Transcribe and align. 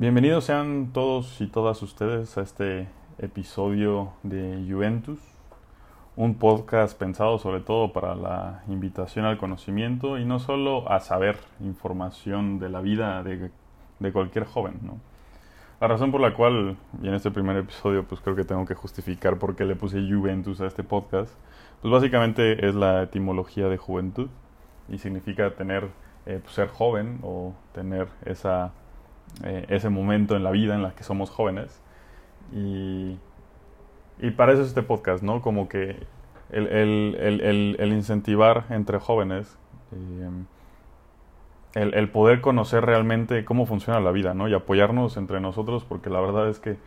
Bienvenidos 0.00 0.44
sean 0.44 0.92
todos 0.94 1.42
y 1.42 1.46
todas 1.46 1.82
ustedes 1.82 2.38
a 2.38 2.40
este 2.40 2.88
episodio 3.18 4.14
de 4.22 4.64
Juventus, 4.66 5.20
un 6.16 6.36
podcast 6.36 6.98
pensado 6.98 7.38
sobre 7.38 7.60
todo 7.60 7.92
para 7.92 8.14
la 8.14 8.62
invitación 8.68 9.26
al 9.26 9.36
conocimiento 9.36 10.16
y 10.16 10.24
no 10.24 10.38
solo 10.38 10.90
a 10.90 11.00
saber 11.00 11.36
información 11.60 12.58
de 12.58 12.70
la 12.70 12.80
vida 12.80 13.22
de, 13.22 13.50
de 13.98 14.12
cualquier 14.12 14.46
joven. 14.46 14.78
¿no? 14.80 14.98
La 15.82 15.88
razón 15.88 16.10
por 16.10 16.22
la 16.22 16.32
cual, 16.32 16.78
en 17.02 17.12
este 17.12 17.30
primer 17.30 17.58
episodio 17.58 18.04
pues 18.04 18.22
creo 18.22 18.34
que 18.34 18.44
tengo 18.44 18.64
que 18.64 18.74
justificar 18.74 19.38
por 19.38 19.54
qué 19.54 19.66
le 19.66 19.76
puse 19.76 19.98
Juventus 20.10 20.62
a 20.62 20.66
este 20.66 20.82
podcast, 20.82 21.34
pues 21.82 21.92
básicamente 21.92 22.66
es 22.66 22.74
la 22.74 23.02
etimología 23.02 23.68
de 23.68 23.76
juventud 23.76 24.30
y 24.88 24.96
significa 24.96 25.50
tener, 25.56 25.88
eh, 26.24 26.40
pues, 26.42 26.54
ser 26.54 26.68
joven 26.68 27.18
o 27.22 27.52
tener 27.74 28.08
esa 28.24 28.72
eh, 29.44 29.66
ese 29.68 29.88
momento 29.88 30.36
en 30.36 30.44
la 30.44 30.50
vida 30.50 30.74
en 30.74 30.82
la 30.82 30.94
que 30.94 31.04
somos 31.04 31.30
jóvenes. 31.30 31.82
Y, 32.52 33.18
y 34.18 34.30
para 34.32 34.52
eso 34.52 34.62
es 34.62 34.68
este 34.68 34.82
podcast, 34.82 35.22
¿no? 35.22 35.40
Como 35.40 35.68
que 35.68 36.06
el, 36.50 36.66
el, 36.66 37.16
el, 37.20 37.76
el 37.78 37.92
incentivar 37.92 38.66
entre 38.70 38.98
jóvenes, 38.98 39.56
eh, 39.92 40.30
el, 41.74 42.10
poder 42.10 42.40
conocer 42.40 42.84
realmente 42.84 43.44
cómo 43.44 43.66
funciona 43.66 44.00
la 44.00 44.10
vida, 44.10 44.34
¿no? 44.34 44.48
Y 44.48 44.54
apoyarnos 44.54 45.16
entre 45.16 45.40
nosotros, 45.40 45.84
porque 45.84 46.10
la 46.10 46.20
verdad 46.20 46.48
es 46.48 46.58
que 46.58 46.78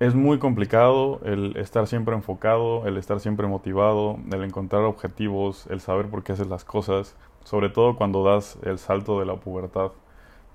es 0.00 0.14
muy 0.16 0.38
complicado 0.40 1.20
el 1.24 1.56
estar 1.56 1.86
siempre 1.86 2.16
enfocado, 2.16 2.86
el 2.88 2.96
estar 2.96 3.20
siempre 3.20 3.46
motivado, 3.46 4.18
el 4.32 4.42
encontrar 4.42 4.82
objetivos, 4.82 5.68
el 5.68 5.80
saber 5.80 6.08
por 6.08 6.24
qué 6.24 6.32
haces 6.32 6.48
las 6.48 6.64
cosas, 6.64 7.16
sobre 7.44 7.68
todo 7.68 7.96
cuando 7.96 8.24
das 8.24 8.58
el 8.64 8.78
salto 8.78 9.20
de 9.20 9.26
la 9.26 9.36
pubertad 9.36 9.92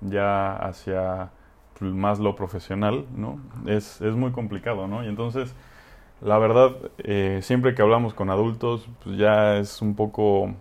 ya 0.00 0.56
hacia 0.56 1.30
más 1.80 2.18
lo 2.18 2.34
profesional, 2.36 3.06
¿no? 3.16 3.38
Es, 3.66 4.00
es 4.00 4.14
muy 4.14 4.32
complicado, 4.32 4.88
¿no? 4.88 5.04
Y 5.04 5.08
entonces, 5.08 5.54
la 6.20 6.38
verdad, 6.38 6.72
eh, 6.98 7.40
siempre 7.42 7.74
que 7.74 7.82
hablamos 7.82 8.14
con 8.14 8.30
adultos, 8.30 8.88
pues 9.04 9.16
ya 9.16 9.56
es 9.58 9.80
un 9.82 9.94
poco, 9.94 10.54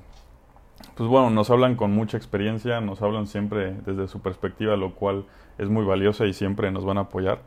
pues 0.96 1.10
bueno, 1.10 1.30
nos 1.30 1.50
hablan 1.50 1.76
con 1.76 1.92
mucha 1.92 2.18
experiencia, 2.18 2.82
nos 2.82 3.02
hablan 3.02 3.28
siempre 3.28 3.74
desde 3.86 4.08
su 4.08 4.22
perspectiva, 4.22 4.76
lo 4.76 4.94
cual 4.94 5.26
es 5.58 5.70
muy 5.70 5.86
valiosa 5.86 6.26
y 6.26 6.34
siempre 6.34 6.72
nos 6.72 6.86
van 6.86 6.98
a 6.98 7.02
apoyar, 7.02 7.40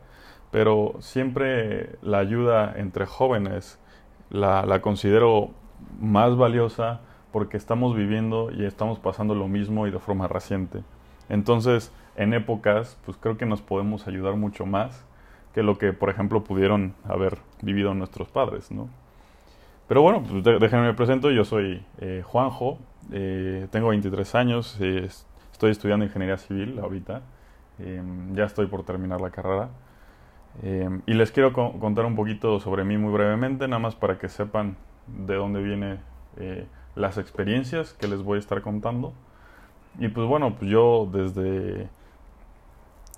pero 0.51 0.95
siempre 0.99 1.97
la 2.01 2.19
ayuda 2.19 2.73
entre 2.77 3.05
jóvenes 3.05 3.79
la, 4.29 4.65
la 4.65 4.81
considero 4.81 5.51
más 5.99 6.35
valiosa 6.37 7.01
porque 7.31 7.57
estamos 7.57 7.95
viviendo 7.95 8.51
y 8.51 8.65
estamos 8.65 8.99
pasando 8.99 9.35
lo 9.35 9.47
mismo 9.47 9.87
y 9.87 9.91
de 9.91 9.99
forma 9.99 10.27
reciente. 10.27 10.83
Entonces, 11.31 11.93
en 12.17 12.33
épocas, 12.33 12.97
pues 13.05 13.17
creo 13.17 13.37
que 13.37 13.45
nos 13.45 13.61
podemos 13.61 14.05
ayudar 14.05 14.35
mucho 14.35 14.65
más 14.65 15.05
que 15.53 15.63
lo 15.63 15.77
que, 15.77 15.93
por 15.93 16.09
ejemplo, 16.09 16.43
pudieron 16.43 16.93
haber 17.05 17.37
vivido 17.61 17.93
nuestros 17.93 18.27
padres, 18.27 18.69
¿no? 18.69 18.89
Pero 19.87 20.01
bueno, 20.01 20.23
pues 20.29 20.43
déjenme 20.43 20.87
me 20.87 20.93
presento, 20.93 21.31
yo 21.31 21.45
soy 21.45 21.85
eh, 21.99 22.21
Juanjo, 22.25 22.79
eh, 23.13 23.67
tengo 23.71 23.89
23 23.89 24.35
años, 24.35 24.77
eh, 24.81 25.07
estoy 25.51 25.71
estudiando 25.71 26.03
ingeniería 26.03 26.37
civil 26.37 26.79
ahorita, 26.79 27.21
em, 27.79 28.35
ya 28.35 28.43
estoy 28.43 28.67
por 28.67 28.83
terminar 28.83 29.21
la 29.21 29.29
carrera. 29.29 29.69
Em, 30.63 31.01
y 31.05 31.13
les 31.13 31.31
quiero 31.31 31.53
contar 31.53 32.05
un 32.05 32.15
poquito 32.15 32.59
sobre 32.59 32.83
mí 32.83 32.97
muy 32.97 33.13
brevemente, 33.13 33.69
nada 33.69 33.79
más 33.79 33.95
para 33.95 34.17
que 34.17 34.27
sepan 34.27 34.75
de 35.07 35.35
dónde 35.35 35.63
vienen 35.63 35.99
las 36.95 37.17
experiencias 37.17 37.93
que 37.93 38.07
les 38.07 38.21
voy 38.21 38.37
a 38.37 38.39
estar 38.39 38.61
contando. 38.61 39.13
Y 39.99 40.07
pues 40.07 40.27
bueno, 40.27 40.55
pues 40.55 40.69
yo 40.71 41.09
desde, 41.11 41.89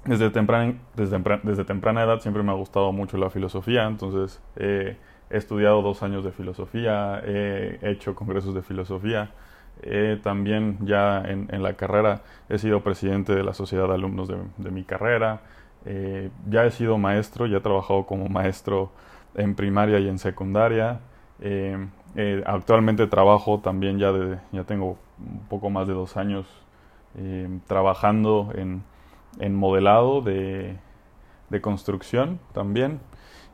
desde, 0.05 0.29
temprana, 0.31 0.75
desde, 0.95 1.19
desde 1.43 1.65
temprana 1.65 2.03
edad 2.03 2.19
siempre 2.19 2.43
me 2.43 2.51
ha 2.51 2.55
gustado 2.55 2.91
mucho 2.91 3.17
la 3.17 3.29
filosofía, 3.29 3.85
entonces 3.85 4.41
he 4.57 4.97
estudiado 5.29 5.81
dos 5.81 6.03
años 6.03 6.23
de 6.23 6.31
filosofía, 6.31 7.21
he 7.25 7.79
hecho 7.83 8.15
congresos 8.15 8.53
de 8.55 8.63
filosofía, 8.63 9.31
también 10.23 10.77
ya 10.81 11.21
en, 11.21 11.47
en, 11.51 11.63
la 11.63 11.73
carrera 11.73 12.21
he 12.49 12.57
sido 12.57 12.81
presidente 12.81 13.33
de 13.35 13.43
la 13.43 13.53
sociedad 13.53 13.87
de 13.87 13.93
alumnos 13.93 14.27
de, 14.27 14.37
de 14.57 14.71
mi 14.71 14.83
carrera, 14.83 15.41
eh, 15.85 16.29
ya 16.49 16.65
he 16.65 16.71
sido 16.71 16.97
maestro, 16.97 17.45
ya 17.45 17.57
he 17.57 17.61
trabajado 17.61 18.05
como 18.05 18.29
maestro 18.29 18.91
en 19.35 19.55
primaria 19.55 19.99
y 19.99 20.07
en 20.07 20.19
secundaria. 20.19 20.99
Eh, 21.41 21.77
eh, 22.15 22.43
actualmente 22.45 23.07
trabajo 23.07 23.59
también 23.59 23.99
ya 23.99 24.11
de, 24.11 24.37
ya 24.51 24.63
tengo 24.63 24.97
un 25.19 25.47
poco 25.49 25.69
más 25.69 25.87
de 25.87 25.93
dos 25.93 26.15
años 26.15 26.45
eh, 27.15 27.59
trabajando 27.67 28.51
en, 28.55 28.83
en 29.39 29.53
modelado 29.53 30.21
de, 30.21 30.77
de, 31.49 31.61
construcción 31.61 32.39
también. 32.53 33.01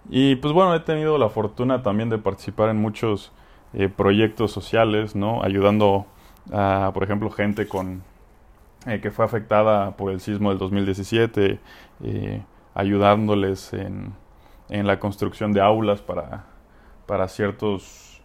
Y 0.10 0.36
pues 0.38 0.54
bueno, 0.54 0.74
he 0.74 0.80
tenido 0.80 1.18
la 1.18 1.28
fortuna 1.28 1.84
también 1.84 2.10
de 2.10 2.18
participar 2.18 2.70
en 2.70 2.78
muchos 2.78 3.34
eh, 3.74 3.90
proyectos 3.90 4.54
sociales, 4.54 5.14
¿no? 5.14 5.44
Ayudando 5.44 6.06
a, 6.54 6.92
por 6.94 7.04
ejemplo, 7.04 7.30
gente 7.32 7.68
con 7.68 8.02
eh, 8.88 9.02
que 9.02 9.12
fue 9.12 9.26
afectada 9.26 9.92
por 9.98 10.12
el 10.12 10.22
sismo 10.22 10.50
del 10.52 10.58
2017, 10.58 11.60
ayudándoles 12.74 13.74
en, 13.74 14.14
en, 14.70 14.88
la 14.88 15.00
construcción 15.00 15.52
de 15.52 15.60
aulas 15.60 16.02
para, 16.02 16.46
para 17.06 17.28
ciertos, 17.28 18.22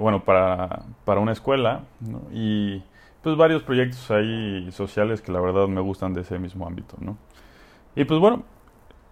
bueno, 0.00 0.24
para, 0.24 0.82
para 1.04 1.20
una 1.20 1.30
escuela. 1.30 1.84
Y 2.32 2.82
pues 3.26 3.36
varios 3.36 3.64
proyectos 3.64 4.08
ahí 4.12 4.70
sociales 4.70 5.20
que 5.20 5.32
la 5.32 5.40
verdad 5.40 5.66
me 5.66 5.80
gustan 5.80 6.14
de 6.14 6.20
ese 6.20 6.38
mismo 6.38 6.64
ámbito, 6.64 6.94
¿no? 7.00 7.18
Y 7.96 8.04
pues 8.04 8.20
bueno, 8.20 8.44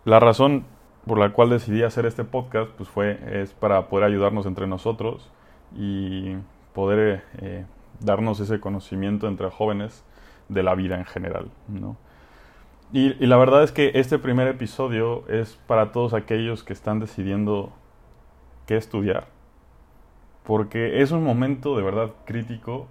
la 0.05 0.21
razón 0.21 0.67
por 1.05 1.19
la 1.19 1.31
cual 1.33 1.51
decidí 1.51 1.83
hacer 1.83 2.07
este 2.07 2.23
podcast 2.23 2.71
pues 2.77 2.89
fue 2.89 3.19
es 3.43 3.55
para 3.55 3.89
poder 3.89 4.05
ayudarnos 4.05 4.47
entre 4.47 4.69
nosotros 4.69 5.33
y 5.77 6.37
poder 6.75 7.25
eh, 7.39 7.67
darnos 7.99 8.39
ese 8.39 8.61
conocimiento 8.61 9.27
entre 9.27 9.51
jóvenes 9.51 10.05
de 10.49 10.63
la 10.63 10.77
vida 10.77 10.97
en 10.97 11.07
general, 11.07 11.51
¿no? 11.67 11.97
Y, 12.93 13.21
y 13.21 13.27
la 13.27 13.37
verdad 13.37 13.65
es 13.65 13.73
que 13.73 13.91
este 13.95 14.21
primer 14.21 14.47
episodio 14.47 15.27
es 15.27 15.59
para 15.67 15.91
todos 15.91 16.15
aquellos 16.15 16.63
que 16.63 16.73
están 16.73 17.01
decidiendo 17.01 17.73
qué 18.67 18.77
estudiar, 18.77 19.27
porque 20.45 21.03
es 21.03 21.11
un 21.11 21.25
momento 21.25 21.77
de 21.77 21.83
verdad 21.83 22.13
crítico 22.27 22.87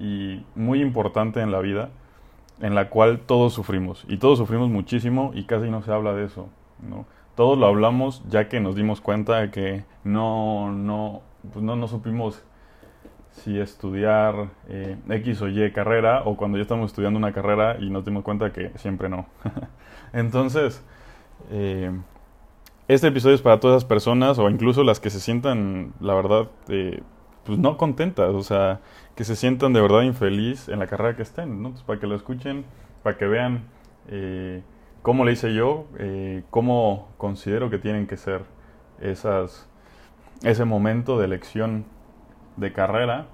y 0.00 0.44
muy 0.54 0.80
importante 0.80 1.40
en 1.40 1.52
la 1.52 1.60
vida 1.60 1.90
en 2.60 2.74
la 2.74 2.88
cual 2.88 3.20
todos 3.20 3.52
sufrimos 3.52 4.04
y 4.08 4.16
todos 4.16 4.38
sufrimos 4.38 4.68
muchísimo 4.70 5.30
y 5.34 5.44
casi 5.44 5.70
no 5.70 5.82
se 5.82 5.92
habla 5.92 6.14
de 6.14 6.24
eso, 6.24 6.48
¿no? 6.80 7.06
Todos 7.36 7.58
lo 7.58 7.66
hablamos 7.66 8.22
ya 8.28 8.48
que 8.48 8.60
nos 8.60 8.74
dimos 8.74 9.00
cuenta 9.00 9.38
de 9.40 9.50
que 9.50 9.84
no, 10.04 10.72
no, 10.72 11.22
pues 11.52 11.64
no, 11.64 11.76
no 11.76 11.86
supimos 11.86 12.42
si 13.30 13.58
estudiar 13.58 14.50
eh, 14.68 14.96
X 15.08 15.42
o 15.42 15.48
Y 15.48 15.70
carrera 15.72 16.22
o 16.24 16.36
cuando 16.36 16.58
ya 16.58 16.62
estamos 16.62 16.90
estudiando 16.90 17.18
una 17.18 17.32
carrera 17.32 17.76
y 17.78 17.88
nos 17.90 18.04
dimos 18.04 18.24
cuenta 18.24 18.52
que 18.52 18.70
siempre 18.76 19.08
no. 19.08 19.26
Entonces, 20.12 20.84
eh, 21.50 21.92
este 22.88 23.06
episodio 23.06 23.36
es 23.36 23.42
para 23.42 23.60
todas 23.60 23.78
esas 23.78 23.88
personas 23.88 24.38
o 24.38 24.50
incluso 24.50 24.82
las 24.82 25.00
que 25.00 25.10
se 25.10 25.20
sientan, 25.20 25.92
la 26.00 26.14
verdad, 26.14 26.48
eh, 26.68 27.02
pues 27.44 27.58
no 27.58 27.76
contentas, 27.76 28.30
o 28.30 28.42
sea, 28.42 28.80
que 29.14 29.24
se 29.24 29.36
sientan 29.36 29.72
de 29.72 29.80
verdad 29.80 30.02
infeliz 30.02 30.68
en 30.68 30.78
la 30.78 30.86
carrera 30.86 31.16
que 31.16 31.22
estén, 31.22 31.62
¿no? 31.62 31.74
para 31.86 31.98
que 31.98 32.06
lo 32.06 32.14
escuchen, 32.14 32.64
para 33.02 33.16
que 33.16 33.26
vean 33.26 33.64
eh, 34.08 34.62
cómo 35.02 35.24
le 35.24 35.32
hice 35.32 35.54
yo, 35.54 35.86
eh, 35.98 36.42
cómo 36.50 37.08
considero 37.16 37.70
que 37.70 37.78
tienen 37.78 38.06
que 38.06 38.16
ser 38.16 38.42
esas, 39.00 39.68
ese 40.42 40.64
momento 40.64 41.18
de 41.18 41.24
elección 41.24 41.84
de 42.56 42.72
carrera 42.72 43.26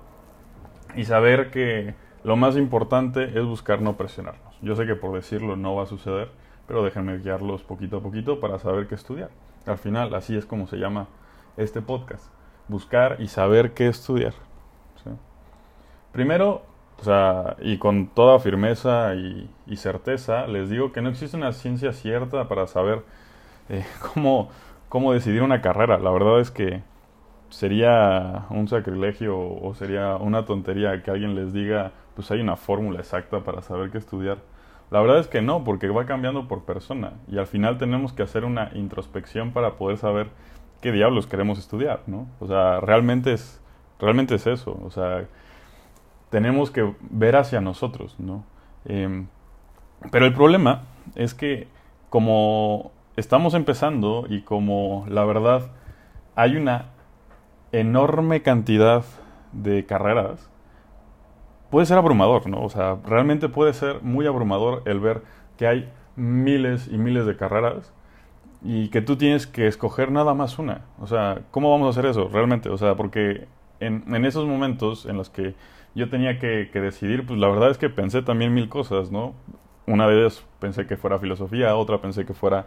y 0.94 1.04
saber 1.04 1.50
que 1.50 1.94
lo 2.22 2.36
más 2.36 2.56
importante 2.56 3.38
es 3.38 3.44
buscar 3.44 3.82
no 3.82 3.96
presionarnos. 3.96 4.56
Yo 4.62 4.76
sé 4.76 4.86
que 4.86 4.94
por 4.94 5.14
decirlo 5.14 5.56
no 5.56 5.74
va 5.74 5.84
a 5.84 5.86
suceder, 5.86 6.30
pero 6.66 6.82
déjenme 6.84 7.18
guiarlos 7.18 7.62
poquito 7.62 7.98
a 7.98 8.02
poquito 8.02 8.40
para 8.40 8.58
saber 8.58 8.86
qué 8.86 8.94
estudiar. 8.94 9.30
Al 9.66 9.78
final, 9.78 10.14
así 10.14 10.36
es 10.36 10.46
como 10.46 10.66
se 10.66 10.76
llama 10.76 11.08
este 11.56 11.82
podcast 11.82 12.35
buscar 12.68 13.16
y 13.20 13.28
saber 13.28 13.72
qué 13.72 13.88
estudiar. 13.88 14.34
Primero, 16.12 16.62
o 16.98 17.04
sea, 17.04 17.56
y 17.60 17.76
con 17.76 18.06
toda 18.08 18.38
firmeza 18.38 19.14
y, 19.14 19.76
certeza, 19.76 20.46
les 20.46 20.70
digo 20.70 20.92
que 20.92 21.02
no 21.02 21.10
existe 21.10 21.36
una 21.36 21.52
ciencia 21.52 21.92
cierta 21.92 22.48
para 22.48 22.66
saber 22.66 23.02
eh, 23.68 23.84
cómo, 24.14 24.48
cómo 24.88 25.12
decidir 25.12 25.42
una 25.42 25.60
carrera. 25.60 25.98
La 25.98 26.10
verdad 26.10 26.40
es 26.40 26.50
que 26.50 26.82
sería 27.50 28.46
un 28.50 28.68
sacrilegio 28.68 29.38
o 29.38 29.74
sería 29.74 30.16
una 30.16 30.46
tontería 30.46 31.02
que 31.02 31.10
alguien 31.10 31.34
les 31.34 31.52
diga, 31.52 31.92
pues 32.14 32.30
hay 32.30 32.40
una 32.40 32.56
fórmula 32.56 33.00
exacta 33.00 33.40
para 33.40 33.62
saber 33.62 33.90
qué 33.90 33.98
estudiar. 33.98 34.38
La 34.90 35.00
verdad 35.00 35.18
es 35.18 35.26
que 35.26 35.42
no, 35.42 35.64
porque 35.64 35.88
va 35.88 36.06
cambiando 36.06 36.48
por 36.48 36.64
persona 36.64 37.14
y 37.28 37.38
al 37.38 37.46
final 37.46 37.76
tenemos 37.76 38.12
que 38.12 38.22
hacer 38.22 38.44
una 38.44 38.70
introspección 38.74 39.52
para 39.52 39.72
poder 39.76 39.98
saber 39.98 40.28
qué 40.80 40.92
diablos 40.92 41.26
queremos 41.26 41.58
estudiar, 41.58 42.02
¿no? 42.06 42.28
O 42.40 42.46
sea, 42.46 42.80
realmente 42.80 43.32
es, 43.32 43.60
realmente 43.98 44.34
es 44.34 44.46
eso, 44.46 44.78
o 44.84 44.90
sea, 44.90 45.26
tenemos 46.30 46.70
que 46.70 46.94
ver 47.10 47.36
hacia 47.36 47.60
nosotros, 47.60 48.16
¿no? 48.18 48.44
Em, 48.84 49.26
pero 50.10 50.26
el 50.26 50.34
problema 50.34 50.82
es 51.14 51.34
que 51.34 51.68
como 52.10 52.92
estamos 53.16 53.54
empezando 53.54 54.26
y 54.28 54.42
como 54.42 55.06
la 55.08 55.24
verdad 55.24 55.70
hay 56.34 56.56
una 56.56 56.86
enorme 57.72 58.42
cantidad 58.42 59.04
de 59.52 59.86
carreras, 59.86 60.50
puede 61.70 61.86
ser 61.86 61.98
abrumador, 61.98 62.48
¿no? 62.48 62.62
O 62.62 62.68
sea, 62.68 62.98
realmente 63.04 63.48
puede 63.48 63.72
ser 63.72 64.02
muy 64.02 64.26
abrumador 64.26 64.82
el 64.84 65.00
ver 65.00 65.22
que 65.56 65.66
hay 65.66 65.90
miles 66.14 66.88
y 66.88 66.98
miles 66.98 67.26
de 67.26 67.36
carreras 67.36 67.92
y 68.66 68.88
que 68.88 69.00
tú 69.00 69.16
tienes 69.16 69.46
que 69.46 69.68
escoger 69.68 70.10
nada 70.10 70.34
más 70.34 70.58
una. 70.58 70.82
O 71.00 71.06
sea, 71.06 71.42
¿cómo 71.52 71.70
vamos 71.70 71.86
a 71.86 71.90
hacer 71.90 72.10
eso 72.10 72.28
realmente? 72.28 72.68
O 72.68 72.76
sea, 72.76 72.96
porque 72.96 73.46
en, 73.78 74.02
en 74.12 74.24
esos 74.24 74.44
momentos 74.46 75.06
en 75.06 75.16
los 75.16 75.30
que 75.30 75.54
yo 75.94 76.10
tenía 76.10 76.38
que, 76.40 76.68
decidir, 76.74 77.24
pues 77.24 77.38
la 77.38 77.48
verdad 77.48 77.70
es 77.70 77.78
que 77.78 77.88
pensé 77.88 78.22
también 78.22 78.52
mil 78.52 78.68
cosas, 78.68 79.12
¿no? 79.12 79.34
Una 79.86 80.08
de 80.08 80.20
ellas 80.20 80.44
pensé 80.58 80.86
que 80.86 80.96
fuera 80.96 81.18
filosofía, 81.20 81.76
otra 81.76 82.00
pensé 82.00 82.26
que 82.26 82.34
fuera 82.34 82.66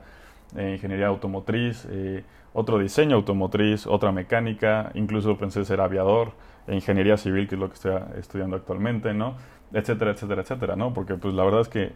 eh, 0.56 0.74
ingeniería 0.76 1.08
automotriz, 1.08 1.86
eh, 1.92 2.24
otro 2.54 2.80
diseño 2.80 3.18
automotriz, 3.18 3.86
otra 3.86 4.12
mecánica, 4.14 4.92
incluso 4.96 5.38
pensé 5.38 5.66
ser 5.66 5.82
aviador, 5.82 6.32
e 6.68 6.76
ingeniería 6.76 7.18
civil, 7.18 7.48
que 7.48 7.56
es 7.56 7.62
lo 7.62 7.68
que 7.68 7.76
estoy 7.76 7.94
estudiando 8.18 8.56
actualmente, 8.56 9.14
¿no? 9.14 9.36
Etcétera, 9.74 10.12
etcétera, 10.12 10.42
etcétera, 10.44 10.76
¿no? 10.76 10.94
Porque 10.94 11.16
pues 11.16 11.34
la 11.34 11.44
verdad 11.44 11.62
es 11.62 11.68
que 11.68 11.92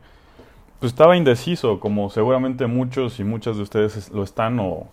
pues 0.84 0.92
estaba 0.92 1.16
indeciso, 1.16 1.80
como 1.80 2.10
seguramente 2.10 2.68
muchos 2.68 3.22
y 3.22 3.24
muchas 3.24 3.56
de 3.56 3.64
ustedes 3.64 4.12
lo 4.12 4.22
están 4.22 4.60
o, 4.60 4.90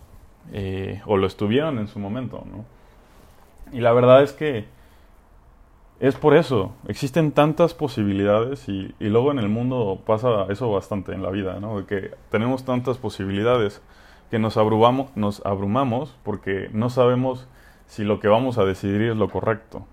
eh, 0.53 1.01
o 1.05 1.17
lo 1.17 1.27
estuvieron 1.27 1.79
en 1.79 1.89
su 1.89 1.99
momento, 1.99 2.45
¿no? 2.49 2.63
Y 3.77 3.81
la 3.81 3.91
verdad 3.91 4.23
es 4.23 4.31
que 4.31 4.67
es 5.99 6.15
por 6.15 6.33
eso, 6.33 6.71
existen 6.87 7.33
tantas 7.33 7.73
posibilidades 7.73 8.69
y, 8.69 8.95
luego 9.01 9.33
en 9.33 9.39
el 9.39 9.49
mundo 9.49 9.99
pasa 10.05 10.45
eso 10.47 10.71
bastante 10.71 11.11
en 11.11 11.23
la 11.23 11.29
vida, 11.29 11.59
¿no? 11.59 11.85
Que 11.85 12.11
tenemos 12.29 12.63
tantas 12.63 12.97
posibilidades 12.97 13.81
que 14.29 14.39
nos 14.39 14.55
abrumamos, 14.55 15.09
nos 15.17 15.45
abrumamos 15.45 16.15
porque 16.23 16.69
no 16.71 16.89
sabemos 16.89 17.49
si 17.87 18.05
lo 18.05 18.21
que 18.21 18.29
vamos 18.29 18.57
a 18.57 18.63
decidir 18.63 19.01
es 19.01 19.17
lo 19.17 19.27
correcto. 19.27 19.85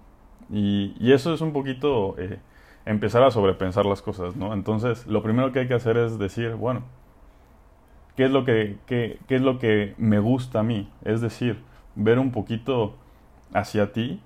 Y, 0.49 0.95
y 1.01 1.11
eso 1.11 1.35
es 1.35 1.41
un 1.41 1.53
poquito 1.53 2.15
eh, 2.19 2.39
empezar 2.87 3.23
a 3.23 3.31
sobrepensar 3.31 3.87
las 3.87 4.03
cosas, 4.03 4.37
¿no? 4.37 4.53
Entonces, 4.53 5.07
lo 5.07 5.23
primero 5.23 5.53
que 5.53 5.61
hay 5.61 5.69
que 5.69 5.75
hacer 5.75 5.97
es 5.97 6.19
decir, 6.19 6.55
bueno, 6.55 6.83
¿qué 8.17 8.25
es 8.25 8.31
lo 8.31 8.45
que, 8.45 8.79
qué, 8.87 9.19
qué 9.29 9.37
es 9.37 9.43
lo 9.43 9.59
que 9.59 9.95
me 9.99 10.19
gusta 10.19 10.61
a 10.61 10.63
mí? 10.63 10.91
Es 11.05 11.21
decir, 11.21 11.63
ver 11.95 12.19
un 12.19 12.33
poquito 12.33 12.95
hacia 13.53 13.93
ti 13.93 14.21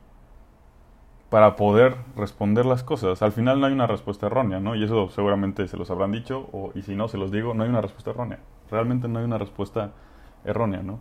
para 1.33 1.57
poder 1.57 1.97
responder 2.15 2.67
las 2.67 2.83
cosas. 2.83 3.23
Al 3.23 3.33
final 3.33 3.59
no 3.59 3.67
hay 3.67 3.73
una 3.73 3.87
respuesta 3.87 4.27
errónea, 4.27 4.61
¿no? 4.61 4.75
Y 4.75 4.85
eso 4.85 5.09
seguramente 5.09 5.67
se 5.67 5.79
los 5.79 5.91
habrán 5.91 6.13
dicho, 6.13 6.49
o, 6.53 6.73
y 6.75 6.83
si 6.83 6.95
no, 6.95 7.09
se 7.09 7.17
los 7.17 7.33
digo, 7.33 7.55
no 7.55 7.63
hay 7.63 7.71
una 7.71 7.81
respuesta 7.81 8.11
errónea. 8.11 8.39
Realmente 8.71 9.09
no 9.09 9.19
hay 9.19 9.25
una 9.25 9.39
respuesta 9.39 9.93
errónea, 10.45 10.83
¿no? 10.83 10.99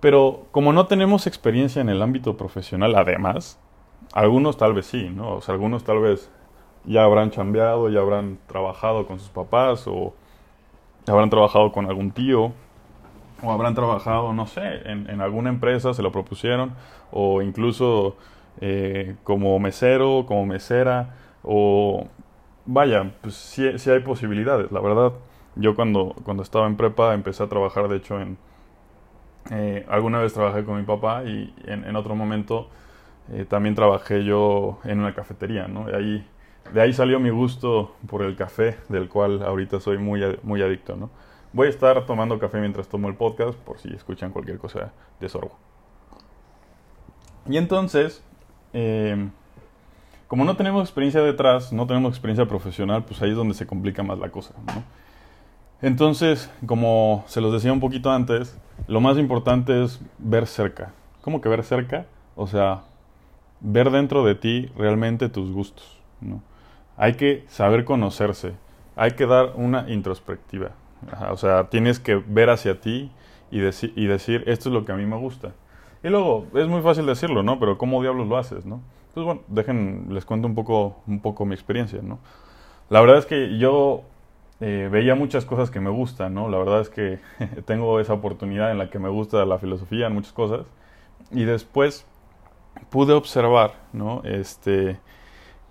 Pero 0.00 0.46
como 0.50 0.72
no 0.72 0.86
tenemos 0.86 1.26
experiencia 1.26 1.82
en 1.82 1.90
el 1.90 2.00
ámbito 2.00 2.38
profesional, 2.38 2.94
además, 2.94 3.60
algunos 4.14 4.56
tal 4.56 4.72
vez 4.72 4.86
sí, 4.86 5.10
¿no? 5.10 5.34
O 5.34 5.40
sea, 5.42 5.52
algunos 5.54 5.84
tal 5.84 6.00
vez 6.00 6.30
ya 6.88 7.04
habrán 7.04 7.30
chambeado, 7.30 7.90
ya 7.90 8.00
habrán 8.00 8.38
trabajado 8.46 9.06
con 9.06 9.20
sus 9.20 9.28
papás 9.28 9.86
o 9.86 10.14
habrán 11.06 11.30
trabajado 11.30 11.70
con 11.70 11.86
algún 11.86 12.10
tío 12.10 12.52
o 13.42 13.52
habrán 13.52 13.74
trabajado, 13.74 14.32
no 14.32 14.46
sé, 14.46 14.80
en, 14.86 15.20
alguna 15.20 15.50
empresa, 15.50 15.94
se 15.94 16.02
lo 16.02 16.10
propusieron 16.10 16.72
o 17.12 17.42
incluso 17.42 18.16
eh, 18.60 19.16
como 19.22 19.58
mesero, 19.60 20.24
como 20.26 20.46
mesera 20.46 21.14
o 21.44 22.08
vaya, 22.66 23.12
pues 23.20 23.34
sí, 23.34 23.90
hay 23.90 24.00
posibilidades, 24.00 24.72
la 24.72 24.80
verdad. 24.80 25.12
Yo 25.56 25.74
cuando, 25.76 26.14
cuando 26.24 26.42
estaba 26.42 26.66
en 26.66 26.76
prepa 26.76 27.14
empecé 27.14 27.42
a 27.42 27.48
trabajar, 27.48 27.88
de 27.88 27.96
hecho, 27.96 28.20
en... 28.20 28.38
Eh, 29.50 29.86
alguna 29.88 30.18
vez 30.20 30.34
trabajé 30.34 30.64
con 30.64 30.76
mi 30.76 30.84
papá 30.84 31.24
y 31.24 31.54
en, 31.64 31.96
otro 31.96 32.14
momento 32.14 32.68
eh, 33.32 33.46
también 33.48 33.74
trabajé 33.74 34.24
yo 34.24 34.78
en 34.84 35.00
una 35.00 35.14
cafetería, 35.14 35.68
¿no? 35.68 35.88
Y 35.90 35.94
ahí 35.94 36.26
de 36.72 36.80
ahí 36.80 36.92
salió 36.92 37.18
mi 37.20 37.30
gusto 37.30 37.96
por 38.06 38.22
el 38.22 38.36
café, 38.36 38.76
del 38.88 39.08
cual 39.08 39.42
ahorita 39.42 39.80
soy 39.80 39.98
muy, 39.98 40.20
muy 40.42 40.62
adicto, 40.62 40.96
¿no? 40.96 41.10
Voy 41.52 41.68
a 41.68 41.70
estar 41.70 42.04
tomando 42.04 42.38
café 42.38 42.60
mientras 42.60 42.88
tomo 42.88 43.08
el 43.08 43.14
podcast, 43.14 43.58
por 43.58 43.78
si 43.78 43.92
escuchan 43.94 44.32
cualquier 44.32 44.58
cosa 44.58 44.92
de 45.18 45.28
sorbo. 45.28 45.56
Y 47.48 47.56
entonces, 47.56 48.22
em, 48.74 49.30
como 50.26 50.44
no 50.44 50.56
tenemos 50.56 50.82
experiencia 50.82 51.22
detrás, 51.22 51.72
no 51.72 51.86
tenemos 51.86 52.10
experiencia 52.12 52.46
profesional, 52.46 53.04
pues 53.04 53.22
ahí 53.22 53.30
es 53.30 53.36
donde 53.36 53.54
se 53.54 53.66
complica 53.66 54.02
más 54.02 54.18
la 54.18 54.28
cosa, 54.28 54.54
¿no? 54.66 54.84
Entonces, 55.80 56.50
como 56.66 57.24
se 57.28 57.40
los 57.40 57.52
decía 57.52 57.72
un 57.72 57.80
poquito 57.80 58.10
antes, 58.10 58.58
lo 58.88 59.00
más 59.00 59.16
importante 59.16 59.84
es 59.84 60.00
ver 60.18 60.46
cerca. 60.46 60.92
¿Cómo 61.22 61.40
que 61.40 61.48
ver 61.48 61.64
cerca? 61.64 62.06
O 62.36 62.46
sea, 62.46 62.82
ver 63.60 63.90
dentro 63.90 64.24
de 64.24 64.34
ti 64.34 64.70
realmente 64.76 65.28
tus 65.28 65.52
gustos, 65.52 65.97
¿no? 66.20 66.42
hay 66.98 67.14
que 67.14 67.44
saber 67.48 67.84
conocerse, 67.84 68.52
hay 68.96 69.12
que 69.12 69.24
dar 69.24 69.52
una 69.54 69.88
introspectiva. 69.88 70.72
o 71.30 71.36
sea, 71.36 71.70
tienes 71.70 72.00
que 72.00 72.16
ver 72.16 72.50
hacia 72.50 72.80
ti 72.80 73.10
y, 73.50 73.60
y 73.60 74.06
decir, 74.06 74.42
esto 74.46 74.68
es 74.68 74.72
lo 74.74 74.84
que 74.84 74.92
a 74.92 74.96
mí 74.96 75.06
me 75.06 75.16
gusta. 75.16 75.52
Y 76.02 76.08
luego, 76.08 76.46
es 76.54 76.66
muy 76.66 76.82
fácil 76.82 77.06
decirlo, 77.06 77.42
¿no? 77.42 77.58
Pero 77.58 77.78
¿cómo 77.78 78.02
diablos 78.02 78.26
lo 78.28 78.36
haces, 78.36 78.66
no? 78.66 78.82
Pues 79.14 79.24
bueno, 79.24 79.42
dejen, 79.46 80.08
les 80.10 80.24
cuento 80.24 80.48
un 80.48 80.54
poco, 80.54 81.00
un 81.06 81.20
poco 81.20 81.46
mi 81.46 81.54
experiencia, 81.54 82.00
¿no? 82.02 82.18
La 82.90 83.00
verdad 83.00 83.18
es 83.18 83.26
que 83.26 83.58
yo 83.58 84.02
eh, 84.60 84.88
veía 84.90 85.14
muchas 85.14 85.44
cosas 85.44 85.70
que 85.70 85.80
me 85.80 85.90
gustan, 85.90 86.34
¿no? 86.34 86.48
La 86.48 86.58
verdad 86.58 86.80
es 86.80 86.88
que 86.88 87.20
tengo 87.64 88.00
esa 88.00 88.12
oportunidad 88.12 88.72
en 88.72 88.78
la 88.78 88.90
que 88.90 88.98
me 88.98 89.08
gusta 89.08 89.44
la 89.44 89.58
filosofía, 89.58 90.08
muchas 90.08 90.32
cosas. 90.32 90.66
Y 91.30 91.44
después 91.44 92.06
pude 92.90 93.12
observar, 93.12 93.74
¿no? 93.92 94.22
Este, 94.24 94.98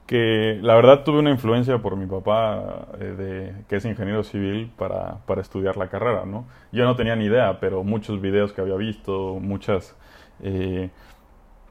que 0.08 0.58
la 0.62 0.74
verdad 0.76 1.04
tuve 1.04 1.20
una 1.20 1.32
influencia 1.32 1.80
por 1.80 1.98
mi 1.98 2.06
papá, 2.08 2.88
eh, 3.00 3.04
de, 3.04 3.54
que 3.68 3.76
es 3.76 3.86
ingeniero 3.86 4.24
civil, 4.24 4.72
para, 4.78 5.18
para, 5.26 5.42
estudiar 5.42 5.76
la 5.76 5.90
carrera, 5.90 6.26
¿no? 6.26 6.46
Yo 6.72 6.86
no 6.86 6.96
tenía 6.96 7.16
ni 7.18 7.26
idea, 7.26 7.60
pero 7.60 7.84
muchos 7.84 8.22
videos 8.22 8.54
que 8.54 8.62
había 8.62 8.76
visto, 8.76 9.38
muchas, 9.42 9.98
eh, 10.42 10.90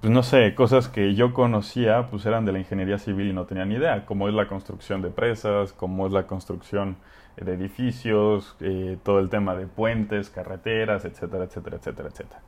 pues 0.03 0.13
no 0.13 0.23
sé, 0.23 0.55
cosas 0.55 0.89
que 0.89 1.15
yo 1.15 1.33
conocía, 1.33 2.09
pues 2.11 2.27
eran 2.27 2.45
de 2.45 2.53
la 2.53 2.59
ingeniería 2.59 2.99
civil 2.99 3.29
y 3.29 3.33
no 3.33 3.47
tenía 3.47 3.65
ni 3.65 3.77
idea, 3.77 4.05
como 4.05 4.29
es 4.29 4.35
la 4.35 4.49
construcción 4.49 5.01
de 5.01 5.09
presas, 5.09 5.73
como 5.73 6.07
es 6.07 6.13
la 6.13 6.27
construcción 6.27 6.97
de 7.37 7.55
edificios, 7.55 8.55
eh, 8.61 8.99
todo 9.03 9.19
el 9.19 9.31
tema 9.31 9.55
de 9.55 9.67
puentes, 9.67 10.29
carreteras, 10.29 11.07
etcétera, 11.07 11.45
etcétera, 11.45 11.77
etcétera, 11.79 12.09
etcétera. 12.11 12.41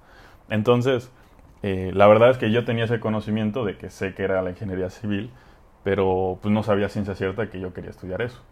Entonces, 0.50 1.10
la 1.62 2.06
verdad 2.06 2.30
es 2.30 2.38
que 2.38 2.52
yo 2.52 2.64
tenía 2.64 2.84
ese 2.84 3.00
conocimiento 3.00 3.64
de 3.64 3.76
que 3.76 3.90
sé 3.90 4.14
que 4.14 4.22
era 4.22 4.42
la 4.42 4.50
ingeniería 4.50 4.90
civil, 4.90 5.30
pero 5.88 6.38
pues 6.42 6.52
no 6.52 6.62
sabía 6.62 6.90
ciencia 6.90 7.14
cierta 7.14 7.48
que 7.48 7.58
yo 7.60 7.72
quería 7.72 7.88
estudiar 7.88 8.20
eso. 8.20 8.42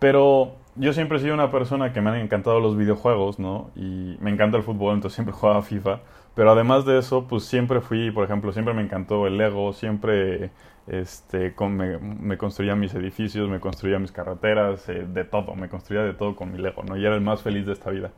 Pero 0.00 0.56
yo 0.74 0.92
siempre 0.92 1.18
he 1.18 1.20
sido 1.20 1.34
una 1.34 1.52
persona 1.52 1.92
que 1.92 2.00
me 2.00 2.10
han 2.10 2.16
encantado 2.16 2.58
los 2.58 2.76
videojuegos, 2.76 3.38
¿no? 3.38 3.70
Y 3.76 4.16
me 4.20 4.32
encanta 4.32 4.56
el 4.56 4.64
fútbol, 4.64 4.94
entonces 4.94 5.14
siempre 5.14 5.32
jugaba 5.38 5.62
FIFA. 5.62 6.00
Pero 6.34 6.50
además 6.50 6.84
de 6.84 6.98
eso, 6.98 7.28
pues 7.28 7.44
siempre 7.44 7.80
fui, 7.80 8.10
por 8.10 8.24
ejemplo, 8.24 8.52
siempre 8.52 8.74
me 8.74 8.82
encantó 8.82 9.28
el 9.28 9.38
Lego, 9.38 9.72
siempre 9.72 10.50
este, 10.88 11.54
me, 11.60 12.36
construía 12.38 12.74
mis 12.74 12.92
edificios, 12.92 13.48
me 13.48 13.60
construía 13.60 14.00
mis 14.00 14.10
carreteras, 14.10 14.88
eh, 14.88 15.06
de 15.06 15.22
todo, 15.22 15.54
me 15.54 15.68
construía 15.68 16.02
de 16.02 16.12
todo 16.12 16.34
con 16.34 16.50
mi 16.50 16.58
Lego, 16.58 16.82
¿no? 16.82 16.96
Y 16.96 17.06
era 17.06 17.14
el 17.14 17.20
más 17.20 17.40
feliz 17.40 17.66
de 17.66 17.74
esta 17.74 17.90
vida. 17.90 18.10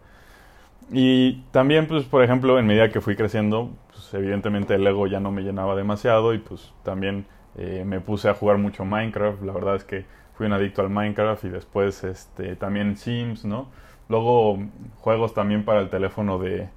Y 0.90 1.42
también, 1.50 1.86
pues, 1.88 2.04
por 2.04 2.24
ejemplo, 2.24 2.58
en 2.58 2.66
medida 2.66 2.88
que 2.88 3.02
fui 3.02 3.16
creciendo, 3.16 3.68
pues 3.92 4.14
evidentemente 4.14 4.76
el 4.76 4.84
Lego 4.84 5.06
ya 5.08 5.20
no 5.20 5.30
me 5.30 5.42
llenaba 5.42 5.76
demasiado 5.76 6.32
y 6.32 6.38
pues 6.38 6.72
también 6.84 7.26
eh, 7.56 7.84
me 7.86 8.00
puse 8.00 8.28
a 8.28 8.34
jugar 8.34 8.58
mucho 8.58 8.84
Minecraft, 8.84 9.42
la 9.42 9.52
verdad 9.52 9.76
es 9.76 9.84
que 9.84 10.04
fui 10.34 10.46
un 10.46 10.52
adicto 10.52 10.82
al 10.82 10.90
Minecraft 10.90 11.44
y 11.44 11.48
después 11.48 12.04
este, 12.04 12.56
también 12.56 12.96
Sims, 12.96 13.44
¿no? 13.44 13.68
Luego 14.08 14.58
juegos 15.00 15.34
también 15.34 15.64
para 15.64 15.80
el 15.80 15.88
teléfono 15.88 16.38
de, 16.38 16.68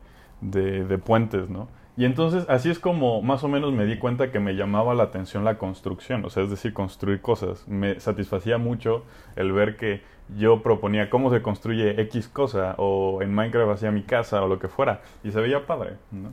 de, 0.42 0.98
puentes, 0.98 1.50
¿no? 1.50 1.68
Y 1.98 2.06
entonces 2.06 2.46
así 2.48 2.70
es 2.70 2.78
como 2.78 3.24
más 3.24 3.44
o 3.44 3.48
menos 3.48 3.74
me 3.74 3.86
di 3.86 3.98
cuenta 3.98 4.32
que 4.32 4.40
me 4.40 4.56
llamaba 4.56 4.94
la 4.94 5.04
atención 5.04 5.44
la 5.44 5.58
construcción, 5.58 6.24
o 6.26 6.30
sea, 6.30 6.44
es 6.44 6.52
decir, 6.52 6.74
construir 6.74 7.22
cosas. 7.22 7.68
Me 7.68 8.00
satisfacía 8.00 8.60
mucho 8.60 9.04
el 9.36 9.52
ver 9.52 9.78
que 9.78 10.02
yo 10.38 10.62
proponía 10.62 11.10
cómo 11.10 11.32
se 11.32 11.42
construye 11.42 12.00
X 12.02 12.28
cosa, 12.28 12.76
o 12.78 13.22
en 13.24 13.34
Minecraft 13.34 13.72
hacía 13.72 13.92
mi 13.92 14.04
casa, 14.04 14.44
o 14.44 14.48
lo 14.48 14.60
que 14.60 14.68
fuera, 14.68 15.02
y 15.24 15.32
se 15.32 15.42
veía 15.42 15.66
padre, 15.66 15.96
¿no? 16.12 16.30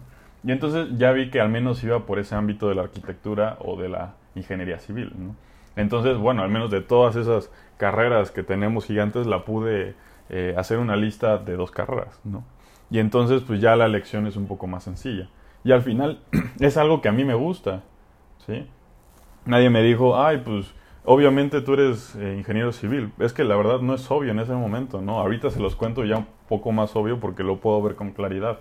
Y 0.47 0.53
entonces 0.53 0.89
ya 0.99 1.13
vi 1.13 1.31
que 1.31 1.41
al 1.41 1.49
menos 1.49 1.83
iba 1.83 2.05
por 2.05 2.19
ese 2.19 2.35
ámbito 2.35 2.69
de 2.69 2.75
la 2.75 2.83
arquitectura 2.83 3.57
o 3.61 3.81
de 3.81 3.89
la 3.89 4.15
ingeniería 4.35 4.79
civil. 4.79 5.13
¿no? 5.17 5.37
Entonces, 5.77 6.17
bueno, 6.17 6.43
al 6.43 6.51
menos 6.51 6.71
de 6.71 6.81
todas 6.81 7.17
esas 7.17 7.51
carreras 7.77 8.31
que 8.31 8.43
tenemos 8.43 8.87
gigantes, 8.87 9.27
la 9.27 9.45
pude 9.45 9.95
eh, 10.31 10.55
hacer 10.57 10.79
una 10.79 10.97
lista 10.97 11.39
de 11.39 11.57
dos 11.57 11.71
carreras. 11.71 12.21
¿no? 12.25 12.45
Y 12.91 12.99
entonces, 12.99 13.43
pues 13.43 13.61
ya 13.61 13.77
la 13.77 13.87
elección 13.87 14.27
es 14.27 14.37
un 14.37 14.47
poco 14.47 14.67
más 14.67 14.85
sencilla. 14.85 15.29
Y 15.65 15.73
al 15.73 15.83
final 15.83 16.21
es 16.61 16.77
algo 16.77 17.01
que 17.01 17.09
a 17.09 17.13
mí 17.13 17.25
me 17.25 17.35
gusta. 17.35 17.83
¿sí? 18.47 18.67
Nadie 19.47 19.71
me 19.71 19.83
dijo, 19.83 20.21
ay, 20.21 20.43
pues 20.45 20.73
obviamente 21.05 21.61
tú 21.61 21.75
eres 21.75 22.15
eh, 22.17 22.35
ingeniero 22.37 22.73
civil. 22.73 23.13
Es 23.19 23.33
que 23.33 23.45
la 23.45 23.57
verdad 23.57 23.81
no 23.81 23.95
es 23.95 24.11
obvio 24.11 24.33
en 24.33 24.39
ese 24.39 24.53
momento, 24.53 25.01
¿no? 25.01 25.21
Ahorita 25.21 25.51
se 25.51 25.61
los 25.61 25.77
cuento 25.77 26.05
ya 26.05 26.19
un 26.19 26.27
poco 26.49 26.73
más 26.73 26.95
obvio 26.97 27.21
porque 27.21 27.43
lo 27.43 27.61
puedo 27.61 27.83
ver 27.83 27.95
con 27.95 28.13
claridad, 28.13 28.59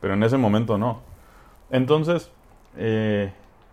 pero 0.00 0.14
en 0.14 0.22
ese 0.22 0.36
momento 0.36 0.78
no. 0.78 1.00
Entonces, 1.70 2.32
eh, 2.76 3.32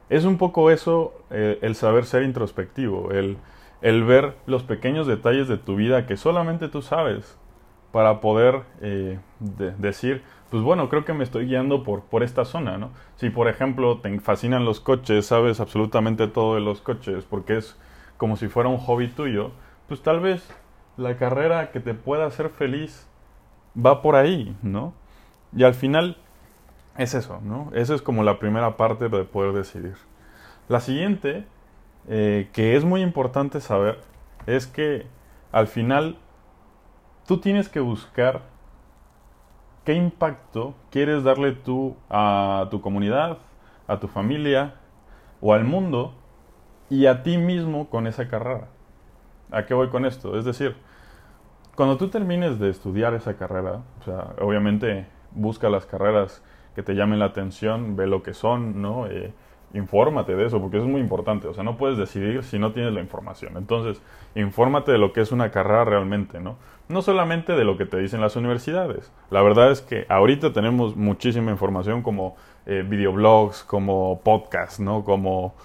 es 0.10 0.26
un 0.26 0.38
poco 0.38 0.72
eso 0.72 1.14
eh, 1.30 1.60
el 1.62 1.76
saber 1.76 2.06
ser 2.06 2.24
introspectivo, 2.24 3.12
el, 3.12 3.38
el, 3.82 4.04
ver 4.04 4.36
los 4.46 4.64
pequeños 4.64 5.08
detalles 5.08 5.48
de 5.48 5.58
tu 5.58 5.76
vida 5.76 6.06
que 6.06 6.18
solamente 6.18 6.70
tú 6.70 6.82
sabes 6.82 7.38
para 7.92 8.20
poder 8.20 8.64
decir, 9.40 10.22
pues 10.50 10.62
bueno, 10.62 10.90
creo 10.90 11.04
que 11.04 11.14
me 11.14 11.24
estoy 11.24 11.48
guiando 11.48 11.84
por, 11.84 12.04
por 12.04 12.24
esta 12.24 12.46
zona, 12.46 12.78
¿no? 12.78 12.92
Si 13.16 13.30
por 13.30 13.48
ejemplo 13.48 14.00
te 14.00 14.20
fascinan 14.20 14.66
los 14.66 14.80
coches, 14.80 15.26
sabes 15.26 15.60
absolutamente 15.60 16.28
todo 16.28 16.56
de 16.56 16.62
los 16.62 16.82
coches, 16.82 17.26
porque 17.26 17.58
es 17.58 17.78
como 18.18 18.36
si 18.36 18.48
fuera 18.48 18.70
un 18.70 18.78
hobby 18.78 19.08
tuyo, 19.08 19.52
pues 19.88 20.02
tal 20.02 20.20
vez 20.20 20.48
la 20.98 21.18
carrera 21.18 21.72
que 21.72 21.80
te 21.80 21.94
pueda 21.94 22.26
hacer 22.26 22.50
feliz 22.50 23.08
va 23.76 24.02
por 24.02 24.16
ahí, 24.16 24.56
¿no? 24.62 24.94
Y 25.56 25.64
al 25.64 25.74
final 25.74 26.18
es 26.98 27.14
eso, 27.14 27.40
¿no? 27.44 27.70
Esa 27.74 27.96
es 27.96 28.02
como 28.02 28.24
la 28.24 28.40
primera 28.40 28.78
parte 28.78 29.10
de 29.10 29.24
poder 29.24 29.54
decidir. 29.54 29.96
La 30.68 30.80
siguiente, 30.80 31.46
eh, 32.08 32.50
que 32.54 32.76
es 32.76 32.84
muy 32.84 33.02
importante 33.02 33.62
saber, 33.62 34.00
es 34.48 34.68
que 34.68 35.06
al 35.52 35.68
final 35.68 36.18
tú 37.26 37.40
tienes 37.40 37.70
que 37.70 37.80
buscar 37.80 38.42
qué 39.86 39.94
impacto 39.94 40.76
quieres 40.90 41.24
darle 41.24 41.54
tú 41.54 41.96
a 42.10 42.68
tu 42.72 42.82
comunidad, 42.82 43.38
a 43.88 44.00
tu 44.00 44.08
familia 44.08 44.76
o 45.40 45.54
al 45.54 45.64
mundo 45.64 46.14
y 46.90 47.06
a 47.06 47.24
ti 47.24 47.38
mismo 47.38 47.90
con 47.90 48.08
esa 48.08 48.28
carrera. 48.28 48.68
¿A 49.52 49.66
qué 49.66 49.74
voy 49.74 49.90
con 49.90 50.06
esto? 50.06 50.38
Es 50.38 50.46
decir, 50.46 50.76
cuando 51.76 51.98
tú 51.98 52.10
termines 52.10 52.60
de 52.60 52.70
estudiar 52.70 53.14
esa 53.14 53.38
carrera, 53.38 53.84
o 54.02 54.04
sea, 54.04 54.34
obviamente 54.42 55.08
busca 55.32 55.70
las 55.70 55.86
carreras 55.86 56.44
que 56.78 56.84
te 56.84 56.94
llamen 56.94 57.18
la 57.18 57.26
atención, 57.26 57.96
ve 57.96 58.06
lo 58.06 58.22
que 58.22 58.36
son, 58.36 58.84
¿no? 58.84 59.08
Eh, 59.08 59.34
infórmate 59.74 60.36
de 60.36 60.46
eso, 60.46 60.62
porque 60.62 60.78
eso 60.78 60.86
es 60.86 60.92
muy 60.92 61.02
importante. 61.02 61.48
O 61.48 61.54
sea, 61.56 61.64
no 61.64 61.76
puedes 61.76 61.98
decidir 61.98 62.44
si 62.44 62.60
no 62.60 62.72
tienes 62.72 62.94
la 62.94 63.00
información. 63.00 63.58
Entonces, 63.58 64.00
infórmate 64.36 64.92
de 64.92 65.00
lo 65.00 65.12
que 65.12 65.22
es 65.22 65.32
una 65.32 65.50
carrera 65.50 65.86
realmente, 65.86 66.40
¿no? 66.40 66.58
No 66.88 67.02
solamente 67.02 67.54
de 67.54 67.66
lo 67.66 67.80
que 67.80 67.88
te 67.88 67.98
dicen 67.98 68.22
las 68.22 68.36
universidades. 68.36 69.12
La 69.32 69.42
verdad 69.42 69.72
es 69.72 69.82
que 69.82 70.06
ahorita 70.08 70.54
tenemos 70.54 70.96
muchísima 70.96 71.50
información 71.50 72.04
como 72.04 72.36
eh, 72.68 72.86
videoblogs, 72.88 73.64
como 73.64 74.22
podcasts, 74.24 74.80
¿no? 74.80 75.04
Como 75.04 75.56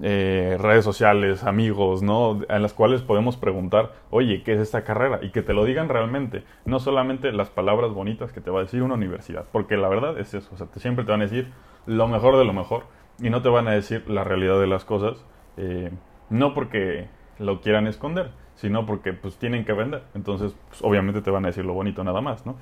eh, 0.00 0.56
redes 0.58 0.84
sociales, 0.84 1.44
amigos, 1.44 2.02
¿no? 2.02 2.40
En 2.48 2.62
las 2.62 2.72
cuales 2.72 3.02
podemos 3.02 3.36
preguntar, 3.36 3.92
oye, 4.10 4.42
¿qué 4.42 4.54
es 4.54 4.60
esta 4.60 4.84
carrera? 4.84 5.18
Y 5.22 5.30
que 5.30 5.42
te 5.42 5.52
lo 5.52 5.64
digan 5.64 5.88
realmente, 5.88 6.44
no 6.64 6.78
solamente 6.78 7.30
las 7.32 7.50
palabras 7.50 7.92
bonitas 7.92 8.32
que 8.32 8.40
te 8.40 8.50
va 8.50 8.60
a 8.60 8.62
decir 8.62 8.82
una 8.82 8.94
universidad, 8.94 9.44
porque 9.52 9.76
la 9.76 9.88
verdad 9.88 10.18
es 10.18 10.32
eso, 10.32 10.48
o 10.54 10.56
sea, 10.56 10.66
siempre 10.76 11.04
te 11.04 11.10
van 11.10 11.20
a 11.20 11.24
decir 11.24 11.52
lo 11.84 12.08
mejor 12.08 12.38
de 12.38 12.44
lo 12.44 12.52
mejor 12.54 12.84
y 13.20 13.28
no 13.28 13.42
te 13.42 13.50
van 13.50 13.68
a 13.68 13.72
decir 13.72 14.08
la 14.08 14.24
realidad 14.24 14.58
de 14.58 14.66
las 14.66 14.84
cosas, 14.84 15.24
eh, 15.58 15.90
no 16.30 16.54
porque 16.54 17.08
lo 17.38 17.60
quieran 17.60 17.86
esconder, 17.86 18.30
sino 18.54 18.86
porque 18.86 19.12
pues 19.12 19.36
tienen 19.36 19.64
que 19.64 19.74
vender, 19.74 20.04
entonces 20.14 20.54
pues, 20.68 20.82
obviamente 20.82 21.20
te 21.20 21.30
van 21.30 21.44
a 21.44 21.48
decir 21.48 21.64
lo 21.64 21.74
bonito 21.74 22.02
nada 22.02 22.20
más, 22.22 22.46
¿no? 22.46 22.56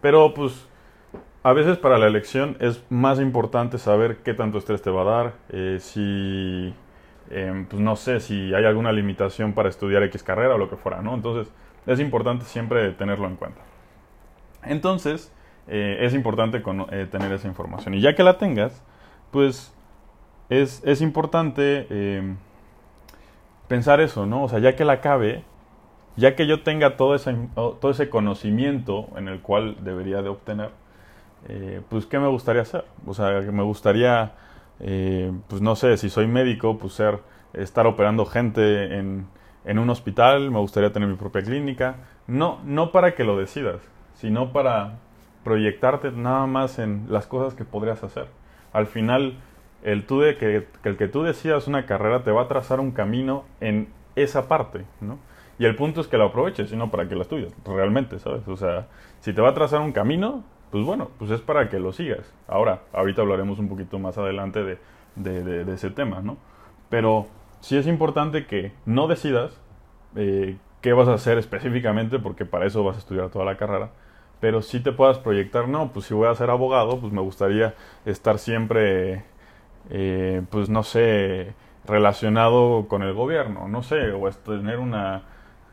Pero 0.00 0.34
pues 0.34 0.68
a 1.46 1.52
veces 1.52 1.78
para 1.78 1.96
la 1.96 2.08
elección 2.08 2.56
es 2.58 2.82
más 2.90 3.20
importante 3.20 3.78
saber 3.78 4.16
qué 4.24 4.34
tanto 4.34 4.58
estrés 4.58 4.82
te 4.82 4.90
va 4.90 5.02
a 5.02 5.04
dar, 5.04 5.34
eh, 5.50 5.78
si, 5.80 6.74
em, 7.30 7.66
pues 7.66 7.80
no 7.80 7.94
sé, 7.94 8.18
si 8.18 8.52
hay 8.52 8.64
alguna 8.64 8.90
limitación 8.90 9.52
para 9.52 9.68
estudiar 9.68 10.02
X 10.02 10.24
carrera 10.24 10.56
o 10.56 10.58
lo 10.58 10.68
que 10.68 10.74
fuera, 10.74 11.02
¿no? 11.02 11.14
Entonces 11.14 11.54
es 11.86 12.00
importante 12.00 12.46
siempre 12.46 12.90
tenerlo 12.94 13.28
en 13.28 13.36
cuenta. 13.36 13.60
Entonces 14.64 15.32
eh, 15.68 15.98
es 16.00 16.14
importante 16.14 16.60
eh, 16.90 17.06
tener 17.08 17.30
esa 17.30 17.46
información. 17.46 17.94
Y 17.94 18.00
ya 18.00 18.16
que 18.16 18.24
la 18.24 18.38
tengas, 18.38 18.82
pues 19.30 19.72
es, 20.48 20.82
es 20.84 21.00
importante 21.00 21.86
em, 21.90 22.38
pensar 23.68 24.00
eso, 24.00 24.26
¿no? 24.26 24.42
O 24.42 24.48
sea, 24.48 24.58
ya 24.58 24.74
que 24.74 24.84
la 24.84 24.94
acabe, 24.94 25.44
ya 26.16 26.34
que 26.34 26.48
yo 26.48 26.64
tenga 26.64 26.96
todo 26.96 27.14
ese, 27.14 27.36
todo 27.54 27.88
ese 27.92 28.10
conocimiento 28.10 29.10
en 29.16 29.28
el 29.28 29.42
cual 29.42 29.76
debería 29.84 30.22
de 30.22 30.28
obtener, 30.28 30.70
eh, 31.48 31.80
pues, 31.88 32.06
¿qué 32.06 32.18
me 32.18 32.28
gustaría 32.28 32.62
hacer? 32.62 32.84
O 33.06 33.14
sea, 33.14 33.40
me 33.40 33.62
gustaría, 33.62 34.32
eh, 34.80 35.32
pues, 35.48 35.62
no 35.62 35.76
sé, 35.76 35.96
si 35.96 36.08
soy 36.08 36.26
médico, 36.26 36.78
pues, 36.78 36.94
ser, 36.94 37.20
estar 37.52 37.86
operando 37.86 38.26
gente 38.26 38.98
en, 38.98 39.26
en 39.64 39.78
un 39.78 39.90
hospital, 39.90 40.50
me 40.50 40.58
gustaría 40.58 40.92
tener 40.92 41.08
mi 41.08 41.16
propia 41.16 41.42
clínica. 41.42 41.96
No, 42.26 42.60
no 42.64 42.92
para 42.92 43.14
que 43.14 43.24
lo 43.24 43.36
decidas, 43.36 43.80
sino 44.14 44.52
para 44.52 44.98
proyectarte 45.44 46.10
nada 46.10 46.46
más 46.46 46.78
en 46.78 47.06
las 47.08 47.26
cosas 47.26 47.54
que 47.54 47.64
podrías 47.64 48.02
hacer. 48.02 48.26
Al 48.72 48.86
final, 48.86 49.34
el, 49.84 50.04
tú 50.04 50.20
de 50.20 50.36
que, 50.36 50.66
el 50.82 50.96
que 50.96 51.06
tú 51.06 51.22
decidas 51.22 51.68
una 51.68 51.86
carrera 51.86 52.24
te 52.24 52.32
va 52.32 52.42
a 52.42 52.48
trazar 52.48 52.80
un 52.80 52.90
camino 52.90 53.44
en 53.60 53.88
esa 54.16 54.48
parte, 54.48 54.84
¿no? 55.00 55.18
Y 55.58 55.64
el 55.64 55.76
punto 55.76 56.00
es 56.00 56.08
que 56.08 56.18
lo 56.18 56.26
aproveches, 56.26 56.68
sino 56.68 56.90
para 56.90 57.08
que 57.08 57.14
la 57.14 57.22
estudies, 57.22 57.54
realmente, 57.64 58.18
¿sabes? 58.18 58.46
O 58.48 58.56
sea, 58.56 58.88
si 59.20 59.32
te 59.32 59.40
va 59.40 59.50
a 59.50 59.54
trazar 59.54 59.80
un 59.80 59.92
camino, 59.92 60.44
pues 60.76 60.84
bueno, 60.84 61.08
pues 61.18 61.30
es 61.30 61.40
para 61.40 61.70
que 61.70 61.78
lo 61.78 61.90
sigas. 61.94 62.30
Ahora, 62.46 62.82
ahorita 62.92 63.22
hablaremos 63.22 63.58
un 63.58 63.66
poquito 63.66 63.98
más 63.98 64.18
adelante 64.18 64.78
de, 65.14 65.72
ese 65.72 65.88
tema, 65.88 66.20
¿no? 66.20 66.36
Pero 66.90 67.28
sí 67.60 67.78
es 67.78 67.86
importante 67.86 68.44
que 68.44 68.72
no 68.84 69.08
decidas 69.08 69.58
eh, 70.16 70.58
qué 70.82 70.92
vas 70.92 71.08
a 71.08 71.14
hacer 71.14 71.38
específicamente, 71.38 72.18
porque 72.18 72.44
para 72.44 72.66
eso 72.66 72.84
vas 72.84 72.96
a 72.96 72.98
estudiar 72.98 73.30
toda 73.30 73.46
la 73.46 73.56
carrera, 73.56 73.88
pero 74.38 74.60
sí 74.60 74.80
te 74.80 74.92
puedas 74.92 75.18
proyectar, 75.18 75.66
no, 75.66 75.94
pues 75.94 76.04
si 76.04 76.12
voy 76.12 76.28
a 76.28 76.34
ser 76.34 76.50
abogado, 76.50 77.00
pues 77.00 77.10
me 77.10 77.22
gustaría 77.22 77.74
estar 78.04 78.38
siempre, 78.38 79.24
eh, 79.88 80.42
pues 80.50 80.68
no 80.68 80.82
sé, 80.82 81.54
relacionado 81.86 82.86
con 82.86 83.02
el 83.02 83.14
gobierno, 83.14 83.66
no 83.66 83.82
sé, 83.82 84.12
o 84.12 84.30
tener 84.30 84.78
una 84.78 85.22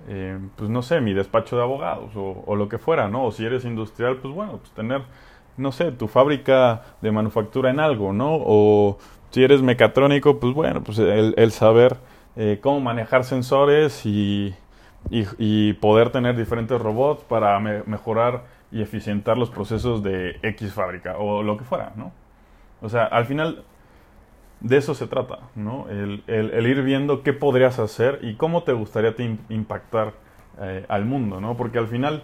eh, 0.08 0.38
pues 0.56 0.70
no 0.70 0.82
sé, 0.82 1.02
mi 1.02 1.14
despacho 1.14 1.56
de 1.56 1.64
abogados 1.64 2.12
o, 2.16 2.56
lo 2.56 2.70
que 2.70 2.78
fuera, 2.78 3.08
¿no? 3.08 3.26
O 3.26 3.32
si 3.32 3.46
eres 3.46 3.66
industrial, 3.66 4.18
pues 4.18 4.34
bueno, 4.34 4.58
pues 4.58 4.72
tener, 4.72 5.04
no 5.58 5.72
sé, 5.72 5.92
tu 5.92 6.08
fábrica 6.08 6.82
de 7.02 7.12
manufactura 7.12 7.70
en 7.70 7.80
algo, 7.80 8.14
¿no? 8.14 8.36
O 8.36 8.98
si 9.30 9.44
eres 9.44 9.62
mecatrónico, 9.62 10.40
pues 10.40 10.54
bueno, 10.54 10.84
pues 10.84 11.00
el, 11.00 11.52
saber 11.52 11.98
eh, 12.36 12.60
cómo 12.62 12.80
manejar 12.82 13.24
sensores 13.24 14.06
y, 14.06 14.54
y, 15.10 15.74
poder 15.74 16.12
tener 16.12 16.36
diferentes 16.36 16.80
robots 16.80 17.24
para 17.24 17.60
mejorar 17.60 18.44
y 18.72 18.82
eficientar 18.82 19.38
los 19.38 19.50
procesos 19.50 20.04
de 20.04 20.38
X 20.42 20.74
fábrica 20.74 21.18
o 21.18 21.44
lo 21.44 21.58
que 21.58 21.64
fuera, 21.64 21.94
¿no? 21.96 22.12
O 22.82 22.90
sea, 22.90 23.06
al 23.06 23.26
final 23.26 23.64
de 24.60 24.78
eso 24.78 24.96
se 24.96 25.08
trata, 25.08 25.40
¿no? 25.56 25.88
El, 25.90 26.24
ir 26.28 26.82
viendo 26.84 27.22
qué 27.22 27.34
podrías 27.34 27.80
hacer 27.80 28.20
y 28.22 28.36
cómo 28.36 28.64
te 28.64 28.74
gustaría 28.74 29.14
impactar 29.50 30.14
eh, 30.62 30.86
al 30.88 31.06
mundo, 31.06 31.42
¿no? 31.42 31.58
Porque 31.58 31.80
al 31.80 31.88
final, 31.88 32.24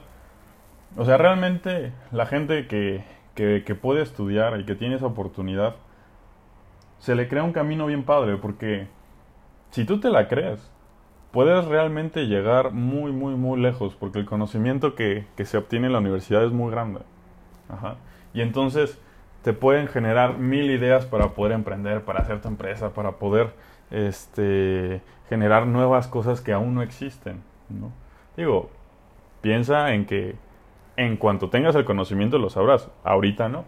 o 0.96 1.06
sea, 1.06 1.18
realmente 1.18 1.92
la 2.12 2.26
gente 2.26 2.68
que, 2.68 3.04
puede 3.82 4.02
estudiar 4.02 4.60
y 4.60 4.66
que 4.66 4.76
tiene 4.76 4.96
esa 4.96 5.06
oportunidad, 5.06 5.76
se 6.98 7.16
le 7.16 7.28
crea 7.28 7.44
un 7.44 7.54
camino 7.54 7.86
bien 7.86 8.04
padre, 8.04 8.38
porque 8.38 8.88
si 9.72 9.86
tú 9.86 10.00
te 10.00 10.10
la 10.10 10.28
crees, 10.28 10.72
puedes 11.32 11.66
realmente 11.66 12.28
llegar 12.28 12.72
muy, 12.72 13.12
muy, 13.12 13.36
muy 13.36 13.60
lejos, 13.60 13.96
porque 13.96 14.20
el 14.20 14.26
conocimiento 14.26 14.96
que, 14.96 15.26
que 15.36 15.46
se 15.46 15.58
obtiene 15.58 15.88
en 15.88 15.94
la 15.94 16.00
universidad 16.00 16.44
es 16.44 16.52
muy 16.52 16.72
grande. 16.72 17.02
Ajá. 17.70 17.98
Y 18.34 18.42
entonces 18.42 19.00
te 19.50 19.54
pueden 19.54 19.88
generar 19.88 20.38
mil 20.38 20.70
ideas 20.70 21.08
para 21.08 21.30
poder 21.30 21.54
emprender, 21.54 22.04
para 22.04 22.20
hacer 22.20 22.40
tu 22.40 22.48
empresa, 22.48 22.94
para 22.94 23.14
poder 23.14 23.56
este, 23.90 25.02
generar 25.28 25.66
nuevas 25.66 26.08
cosas 26.08 26.40
que 26.40 26.54
aún 26.54 26.76
no 26.76 26.84
existen. 26.84 27.42
¿no? 27.68 27.92
Digo, 28.38 28.70
piensa 29.42 29.96
en 29.96 30.06
que 30.06 30.36
en 30.98 31.18
cuanto 31.18 31.50
tengas 31.50 31.74
el 31.74 31.84
conocimiento 31.84 32.38
lo 32.38 32.52
sabrás, 32.52 32.92
ahorita 33.04 33.50
no. 33.50 33.66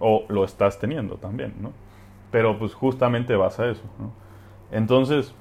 O 0.00 0.24
lo 0.28 0.42
estás 0.42 0.80
teniendo 0.80 1.18
también, 1.18 1.54
¿no? 1.60 1.70
Pero 2.32 2.58
pues 2.58 2.74
justamente 2.74 3.36
vas 3.36 3.60
a 3.60 3.70
eso. 3.70 3.84
Entonces, 4.72 5.36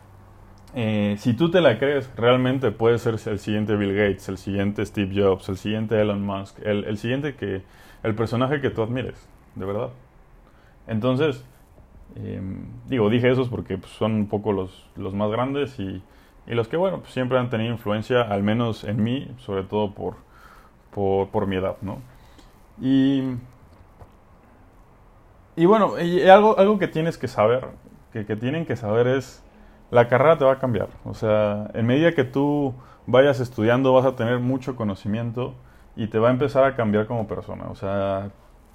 eh, 0.75 1.15
si 1.17 1.33
tú 1.33 1.49
te 1.49 1.59
la 1.59 1.79
crees, 1.79 2.07
realmente 2.15 2.69
puedes 2.69 3.01
ser 3.01 3.15
el 3.25 3.39
siguiente 3.39 3.75
Bill 3.75 3.95
Gates, 3.95 4.29
el 4.29 4.37
siguiente 4.37 4.85
Steve 4.85 5.19
Jobs, 5.19 5.49
el 5.49 5.57
siguiente 5.57 5.99
Elon 5.99 6.23
Musk, 6.23 6.59
el 6.63 6.99
siguiente 6.99 7.33
que 7.33 7.63
el 8.03 8.15
personaje 8.15 8.61
que 8.61 8.69
tú 8.69 8.81
admires, 8.81 9.27
de 9.55 9.65
verdad. 9.65 9.89
Entonces, 10.87 11.43
em, 12.15 12.65
digo, 12.87 13.09
dije 13.09 13.29
esos 13.31 13.49
porque 13.49 13.77
pues, 13.77 13.91
son 13.93 14.13
un 14.13 14.27
poco 14.27 14.51
los, 14.51 14.89
los 14.95 15.13
más 15.13 15.29
grandes 15.31 15.79
y, 15.79 16.01
y 16.47 16.55
los 16.55 16.67
que, 16.67 16.77
bueno, 16.77 16.99
pues, 16.99 17.13
siempre 17.13 17.37
han 17.37 17.49
tenido 17.49 17.71
influencia, 17.71 18.21
al 18.21 18.43
menos 18.43 18.83
en 18.83 19.03
mí, 19.03 19.31
sobre 19.37 19.63
todo 19.63 19.93
por, 19.93 20.15
por, 20.93 21.29
por 21.29 21.47
mi 21.47 21.57
edad, 21.57 21.77
¿no? 21.81 21.99
Y, 22.81 23.23
y 25.55 25.65
bueno, 25.65 25.99
y 25.99 26.27
algo, 26.27 26.57
algo 26.57 26.79
que 26.79 26.87
tienes 26.87 27.17
que 27.17 27.27
saber, 27.27 27.67
que, 28.11 28.25
que 28.25 28.35
tienen 28.35 28.65
que 28.65 28.75
saber 28.75 29.07
es 29.07 29.43
la 29.91 30.07
carrera 30.07 30.37
te 30.37 30.45
va 30.45 30.53
a 30.53 30.59
cambiar. 30.59 30.87
O 31.05 31.13
sea, 31.13 31.69
en 31.73 31.85
medida 31.85 32.13
que 32.13 32.23
tú 32.23 32.73
vayas 33.05 33.39
estudiando 33.39 33.93
vas 33.93 34.05
a 34.05 34.15
tener 34.15 34.39
mucho 34.39 34.75
conocimiento 34.75 35.53
y 35.95 36.07
te 36.07 36.19
va 36.19 36.29
a 36.29 36.31
empezar 36.31 36.63
a 36.63 36.75
cambiar 36.75 37.07
como 37.07 37.27
persona. 37.27 37.65
O 37.69 37.75
sea, 37.75 38.31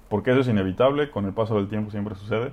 porque 0.09 0.31
eso 0.31 0.41
es 0.41 0.47
inevitable, 0.47 1.09
con 1.09 1.25
el 1.25 1.33
paso 1.33 1.55
del 1.55 1.67
tiempo 1.67 1.91
siempre 1.91 2.15
sucede. 2.15 2.51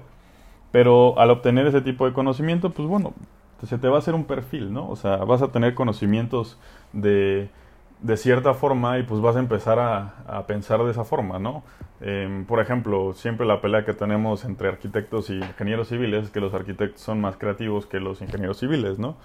Pero 0.73 1.18
al 1.18 1.30
obtener 1.30 1.66
ese 1.66 1.80
tipo 1.80 2.06
de 2.06 2.12
conocimiento, 2.12 2.71
pues 2.71 2.88
bueno, 2.88 3.14
se 3.62 3.78
te 3.78 3.88
va 3.88 3.97
a 3.97 3.99
hacer 3.99 4.14
un 4.14 4.25
perfil, 4.25 4.73
¿no? 4.73 4.88
O 4.88 4.97
sea, 4.97 5.16
vas 5.18 5.42
a 5.42 5.49
tener 5.49 5.75
conocimientos 5.75 6.59
de, 6.92 7.49
de 8.00 8.16
cierta 8.16 8.54
forma 8.54 8.99
y 8.99 9.04
pues 9.04 9.21
vas 9.21 9.37
a 9.37 9.38
empezar 9.38 9.78
a, 9.78 10.14
a 10.26 10.47
pensar 10.47 10.83
de 10.83 10.90
esa 10.90 11.04
forma, 11.04 11.38
¿no? 11.38 11.62
Em, 12.00 12.44
por 12.44 12.61
ejemplo, 12.61 13.14
siempre 13.14 13.47
la 13.47 13.61
pelea 13.61 13.85
que 13.85 13.94
tenemos 13.94 14.44
entre 14.44 14.68
arquitectos 14.68 15.30
y 15.30 15.35
ingenieros 15.37 15.88
civiles 15.88 16.25
es 16.25 16.30
que 16.30 16.40
los 16.40 16.52
arquitectos 16.52 17.00
son 17.00 17.21
más 17.21 17.37
creativos 17.37 17.87
que 17.87 18.00
los 18.00 18.21
ingenieros 18.21 18.59
civiles, 18.59 18.99
¿no? 18.99 19.16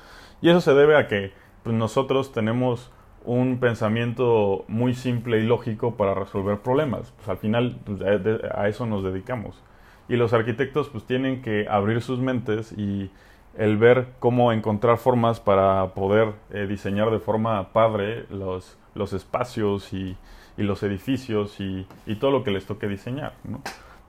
Y 0.42 0.50
eso 0.50 0.62
se 0.62 0.74
debe 0.74 0.96
a 0.96 1.08
que 1.08 1.34
pues, 1.64 1.76
nosotros 1.76 2.32
tenemos 2.32 2.92
un 3.30 3.60
pensamiento 3.60 4.66
muy 4.68 4.96
simple 4.96 5.38
y 5.38 5.44
lógico 5.44 5.96
para 5.96 6.16
resolver 6.16 6.58
problemas. 6.60 7.12
Pues 7.16 7.30
al 7.30 7.38
final 7.38 7.80
pues, 7.86 8.02
a 8.02 8.68
eso 8.68 8.88
nos 8.88 9.04
dedicamos. 9.04 9.62
Y 10.08 10.16
los 10.16 10.34
arquitectos 10.34 10.90
pues 10.90 11.04
tienen 11.04 11.44
que 11.44 11.68
abrir 11.70 12.02
sus 12.02 12.20
mentes 12.20 12.72
y 12.72 13.12
el 13.56 13.78
ver 13.78 14.08
cómo 14.18 14.52
encontrar 14.52 14.98
formas 14.98 15.40
para 15.40 15.94
poder 15.94 16.34
eh, 16.50 16.66
diseñar 16.68 17.12
de 17.12 17.20
forma 17.20 17.72
padre 17.72 18.26
los, 18.32 18.80
los 18.96 19.14
espacios 19.14 19.94
y, 19.94 20.18
los 20.58 20.82
edificios 20.82 21.60
y, 21.60 21.86
todo 22.20 22.32
lo 22.32 22.44
que 22.44 22.50
les 22.50 22.66
toque 22.66 22.88
diseñar. 22.88 23.34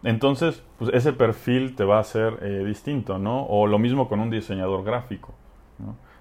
Entonces, 0.02 0.64
pues 0.78 0.90
ese 0.94 1.12
perfil 1.12 1.76
te 1.76 1.84
va 1.84 1.98
a 1.98 2.04
ser 2.04 2.38
eh, 2.40 2.64
distinto, 2.64 3.18
¿no? 3.18 3.44
O 3.44 3.66
lo 3.66 3.78
mismo 3.78 4.08
con 4.08 4.18
un 4.18 4.30
diseñador 4.30 4.82
gráfico. 4.82 5.34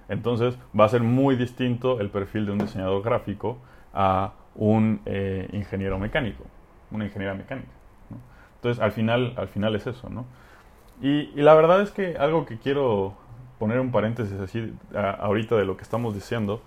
Entonces, 0.09 0.57
va 0.77 0.85
a 0.85 0.89
ser 0.89 1.03
muy 1.03 1.35
distinto 1.35 2.01
el 2.01 2.09
perfil 2.09 2.47
de 2.47 2.51
un 2.51 2.57
diseñador 2.57 3.03
gráfico 3.03 3.59
a 3.93 4.33
un 4.55 5.01
eh, 5.05 5.47
ingeniero 5.53 5.99
mecánico, 5.99 6.43
una 6.91 7.05
ingeniera 7.05 7.35
mecánica. 7.35 7.69
Entonces, 8.55 8.81
al 8.83 8.91
final, 8.91 9.33
al 9.37 9.47
final 9.47 9.75
es 9.75 9.87
eso, 9.87 10.09
¿no? 10.09 10.25
Y, 11.01 11.27
la 11.41 11.53
verdad 11.53 11.81
es 11.81 11.91
que 11.91 12.17
algo 12.17 12.45
que 12.45 12.57
quiero 12.57 13.13
poner 13.59 13.79
un 13.79 13.91
paréntesis 13.91 14.37
así 14.39 14.73
a, 14.93 15.11
ahorita 15.11 15.55
de 15.55 15.63
lo 15.63 15.77
que 15.77 15.83
estamos 15.83 16.13
diciendo, 16.15 16.61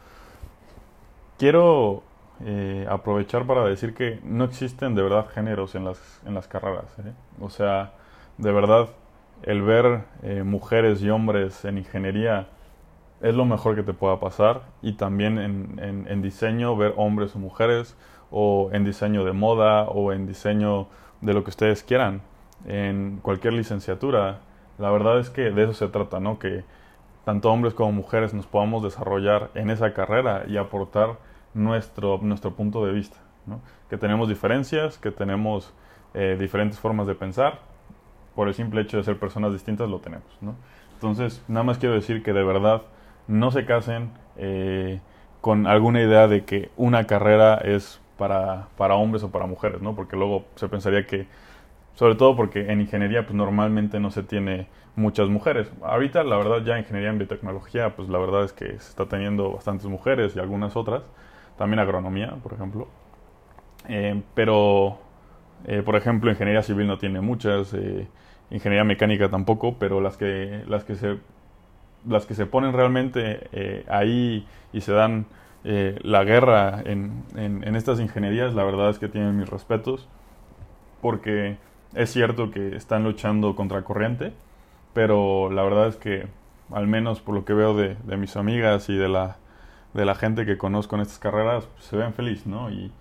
quiero 1.37 2.05
eh, 2.45 2.87
aprovechar 2.89 3.45
para 3.45 3.65
decir 3.65 3.93
que 3.93 4.21
no 4.23 4.45
existen 4.45 4.95
de 4.95 5.03
verdad 5.03 5.27
géneros 5.35 5.75
en 5.75 5.85
las, 5.85 6.23
en 6.25 6.35
las 6.35 6.47
carreras. 6.47 6.97
¿eh? 7.01 7.13
O 7.41 7.51
sea, 7.51 7.93
de 8.39 8.53
verdad, 8.53 8.89
el 9.43 9.63
ver 9.63 10.05
mujeres 10.45 11.03
y 11.03 11.11
hombres 11.11 11.65
en 11.65 11.79
ingeniería 11.79 12.47
es 13.23 13.35
lo 13.35 13.45
mejor 13.45 13.75
que 13.77 13.83
te 13.83 13.95
pueda 13.95 14.21
pasar. 14.21 14.63
Y 14.83 14.95
también 14.95 15.39
en, 15.39 16.07
en, 16.09 16.23
diseño, 16.23 16.77
ver 16.77 16.95
hombres 16.97 17.35
o 17.37 17.39
mujeres, 17.39 17.97
o 18.31 18.71
en 18.73 18.85
diseño 18.85 19.25
de 19.25 19.33
moda, 19.33 19.85
o 19.85 20.13
en 20.13 20.27
diseño 20.27 20.89
de 21.21 21.35
lo 21.35 21.45
que 21.45 21.51
ustedes 21.51 21.83
quieran, 21.83 22.23
en 22.67 23.21
cualquier 23.23 23.55
licenciatura. 23.55 24.41
La 24.79 24.91
verdad 24.91 25.19
es 25.19 25.31
que 25.31 25.51
de 25.51 25.65
eso 25.65 25.75
se 25.75 25.89
trata, 25.89 26.21
¿no? 26.21 26.39
Que 26.39 26.65
tanto 27.25 27.51
hombres 27.51 27.75
como 27.75 27.93
mujeres 27.93 28.35
nos 28.35 28.47
podamos 28.47 28.83
desarrollar 28.83 29.51
en 29.55 29.71
esa 29.71 29.95
carrera 29.95 30.45
y 30.49 30.57
aportar 30.57 31.19
nuestro, 31.55 32.19
nuestro 32.23 32.55
punto 32.55 32.85
de 32.85 32.93
vista. 32.93 33.19
¿no? 33.47 33.61
Que 33.89 33.97
tenemos 33.97 34.29
diferencias, 34.29 34.99
que 34.99 35.11
tenemos 35.11 35.73
eh, 36.15 36.37
diferentes 36.39 36.79
formas 36.79 37.07
de 37.07 37.15
pensar. 37.15 37.61
Por 38.35 38.49
el 38.49 38.55
simple 38.55 38.81
hecho 38.81 38.97
de 38.97 39.05
ser 39.05 39.19
personas 39.19 39.53
distintas 39.53 39.89
lo 39.89 40.01
tenemos. 40.01 40.27
¿no? 40.41 40.55
Entonces, 40.95 41.43
nada 41.49 41.65
más 41.65 41.79
quiero 41.79 41.95
decir 41.95 42.23
que 42.23 42.33
de 42.33 42.43
verdad 42.43 42.83
no 43.29 43.51
se 43.51 43.65
casen 43.65 44.11
eh, 44.37 45.01
con 45.41 45.67
alguna 45.67 46.01
idea 46.03 46.29
de 46.29 46.45
que 46.45 46.71
una 46.77 47.07
carrera 47.07 47.57
es 47.57 48.01
para, 48.19 48.69
para 48.77 48.95
hombres 48.95 49.23
o 49.23 49.31
para 49.31 49.47
mujeres, 49.47 49.83
¿no? 49.83 49.95
porque 49.95 50.17
luego 50.17 50.45
se 50.55 50.69
pensaría 50.69 51.07
que 51.07 51.27
sobre 51.95 52.15
todo 52.15 52.37
porque 52.37 52.73
en 52.73 52.81
ingeniería 52.81 53.25
pues 53.25 53.35
normalmente 53.35 54.01
no 54.01 54.11
se 54.11 54.23
tiene 54.23 54.67
muchas 54.97 55.29
mujeres. 55.29 55.71
Ahorita 55.83 56.25
la 56.25 56.37
verdad 56.37 56.65
ya 56.65 56.79
ingeniería 56.79 57.11
en 57.11 57.19
biotecnología 57.19 57.95
pues 57.97 58.09
la 58.09 58.19
verdad 58.19 58.45
es 58.45 58.53
que 58.53 58.67
se 58.67 58.91
está 58.91 59.07
teniendo 59.07 59.53
bastantes 59.53 59.87
mujeres 59.87 60.37
y 60.37 60.39
algunas 60.39 60.77
otras 60.77 61.03
también 61.57 61.81
agronomía, 61.81 62.37
por 62.43 62.55
ejemplo. 62.55 62.89
Eh, 63.89 64.21
pero, 64.35 64.99
eh, 65.67 65.83
por 65.83 65.97
ejemplo, 65.97 66.31
ingeniería 66.31 66.63
civil 66.63 66.87
no 66.87 66.99
tiene 66.99 67.21
muchas, 67.21 67.75
eh, 67.75 68.07
ingeniería 68.51 68.85
mecánica 68.85 69.29
tampoco, 69.31 69.77
pero 69.79 70.01
las 70.01 70.17
que, 70.17 70.63
las 70.67 70.85
que, 70.85 70.95
se, 70.97 71.19
las 72.07 72.27
que 72.27 72.35
se 72.35 72.47
ponen 72.47 72.73
realmente 72.73 73.49
eh, 73.53 73.85
ahí 73.89 74.47
y 74.73 74.81
se 74.81 74.93
dan 74.93 75.27
eh, 75.65 75.99
la 76.03 76.25
guerra 76.25 76.83
en, 76.85 77.25
en, 77.37 77.63
en 77.65 77.77
estas 77.77 78.01
ingenierías, 78.01 78.55
la 78.55 78.65
verdad 78.65 78.91
es 78.91 78.99
que 78.99 79.09
tienen 79.09 79.37
mis 79.37 79.49
respetos, 79.49 80.09
porque 81.01 81.57
es 81.95 82.13
cierto 82.13 82.51
que 82.51 82.77
están 82.77 83.05
luchando 83.05 83.55
contra 83.55 83.83
corriente, 83.83 84.33
pero 84.93 85.51
la 85.51 85.63
verdad 85.63 85.89
es 85.89 85.97
que, 85.97 86.27
al 86.73 86.87
menos 86.87 87.21
por 87.21 87.35
lo 87.35 87.45
que 87.45 87.55
veo 87.55 87.77
de, 87.77 87.97
de 88.05 88.17
mis 88.17 88.37
amigas 88.37 88.89
y 88.89 88.97
de 88.97 89.09
la 89.09 89.37
de 89.95 90.05
la 90.05 90.15
gente 90.15 90.47
que 90.47 90.59
conozco 90.59 90.97
en 90.97 91.03
estas 91.03 91.19
carreras 91.19 91.67
pues, 91.67 91.85
se 91.85 91.97
ven 91.97 92.15
feliz, 92.15 92.47
¿no? 92.47 92.71
Y, 92.71 92.93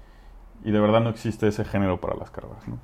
y, 0.64 0.72
de 0.72 0.80
verdad 0.80 1.02
no 1.02 1.10
existe 1.10 1.48
ese 1.48 1.66
género 1.66 2.00
para 2.00 2.16
las 2.16 2.30
carreras, 2.30 2.68
¿no? 2.68 2.80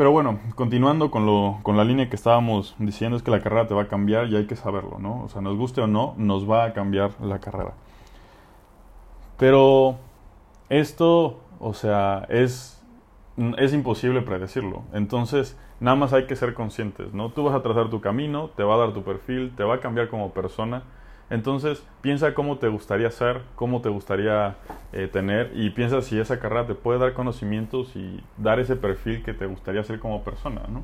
Pero 0.00 0.12
bueno, 0.12 0.40
continuando 0.54 1.10
con, 1.10 1.26
lo, 1.26 1.58
con 1.62 1.76
la 1.76 1.84
línea 1.84 2.08
que 2.08 2.16
estábamos 2.16 2.74
diciendo, 2.78 3.18
es 3.18 3.22
que 3.22 3.30
la 3.30 3.42
carrera 3.42 3.66
te 3.66 3.74
va 3.74 3.82
a 3.82 3.88
cambiar 3.88 4.28
y 4.28 4.36
hay 4.36 4.46
que 4.46 4.56
saberlo, 4.56 4.98
¿no? 4.98 5.24
O 5.24 5.28
sea, 5.28 5.42
nos 5.42 5.58
guste 5.58 5.82
o 5.82 5.86
no, 5.86 6.14
nos 6.16 6.50
va 6.50 6.64
a 6.64 6.72
cambiar 6.72 7.10
la 7.20 7.38
carrera. 7.38 7.74
Pero 9.36 9.96
esto, 10.70 11.40
o 11.58 11.74
sea, 11.74 12.24
es, 12.30 12.82
es 13.58 13.74
imposible 13.74 14.22
predecirlo. 14.22 14.84
Entonces, 14.94 15.58
nada 15.80 15.98
más 15.98 16.14
hay 16.14 16.26
que 16.26 16.34
ser 16.34 16.54
conscientes, 16.54 17.12
¿no? 17.12 17.28
Tú 17.28 17.44
vas 17.44 17.54
a 17.54 17.60
trazar 17.60 17.90
tu 17.90 18.00
camino, 18.00 18.48
te 18.56 18.62
va 18.62 18.76
a 18.76 18.78
dar 18.78 18.94
tu 18.94 19.02
perfil, 19.02 19.52
te 19.54 19.64
va 19.64 19.74
a 19.74 19.80
cambiar 19.80 20.08
como 20.08 20.32
persona 20.32 20.82
entonces, 21.30 21.86
piensa 22.02 22.34
cómo 22.34 22.58
te 22.58 22.66
gustaría 22.66 23.08
ser, 23.12 23.42
cómo 23.54 23.80
te 23.80 23.88
gustaría 23.88 24.56
eh, 24.92 25.06
tener 25.06 25.52
y 25.54 25.70
piensa 25.70 26.02
si 26.02 26.18
esa 26.18 26.40
carrera 26.40 26.66
te 26.66 26.74
puede 26.74 26.98
dar 26.98 27.12
conocimientos 27.12 27.94
y 27.94 28.20
dar 28.36 28.58
ese 28.58 28.74
perfil 28.74 29.22
que 29.22 29.32
te 29.32 29.46
gustaría 29.46 29.84
ser 29.84 30.00
como 30.00 30.24
persona, 30.24 30.62
¿no? 30.68 30.82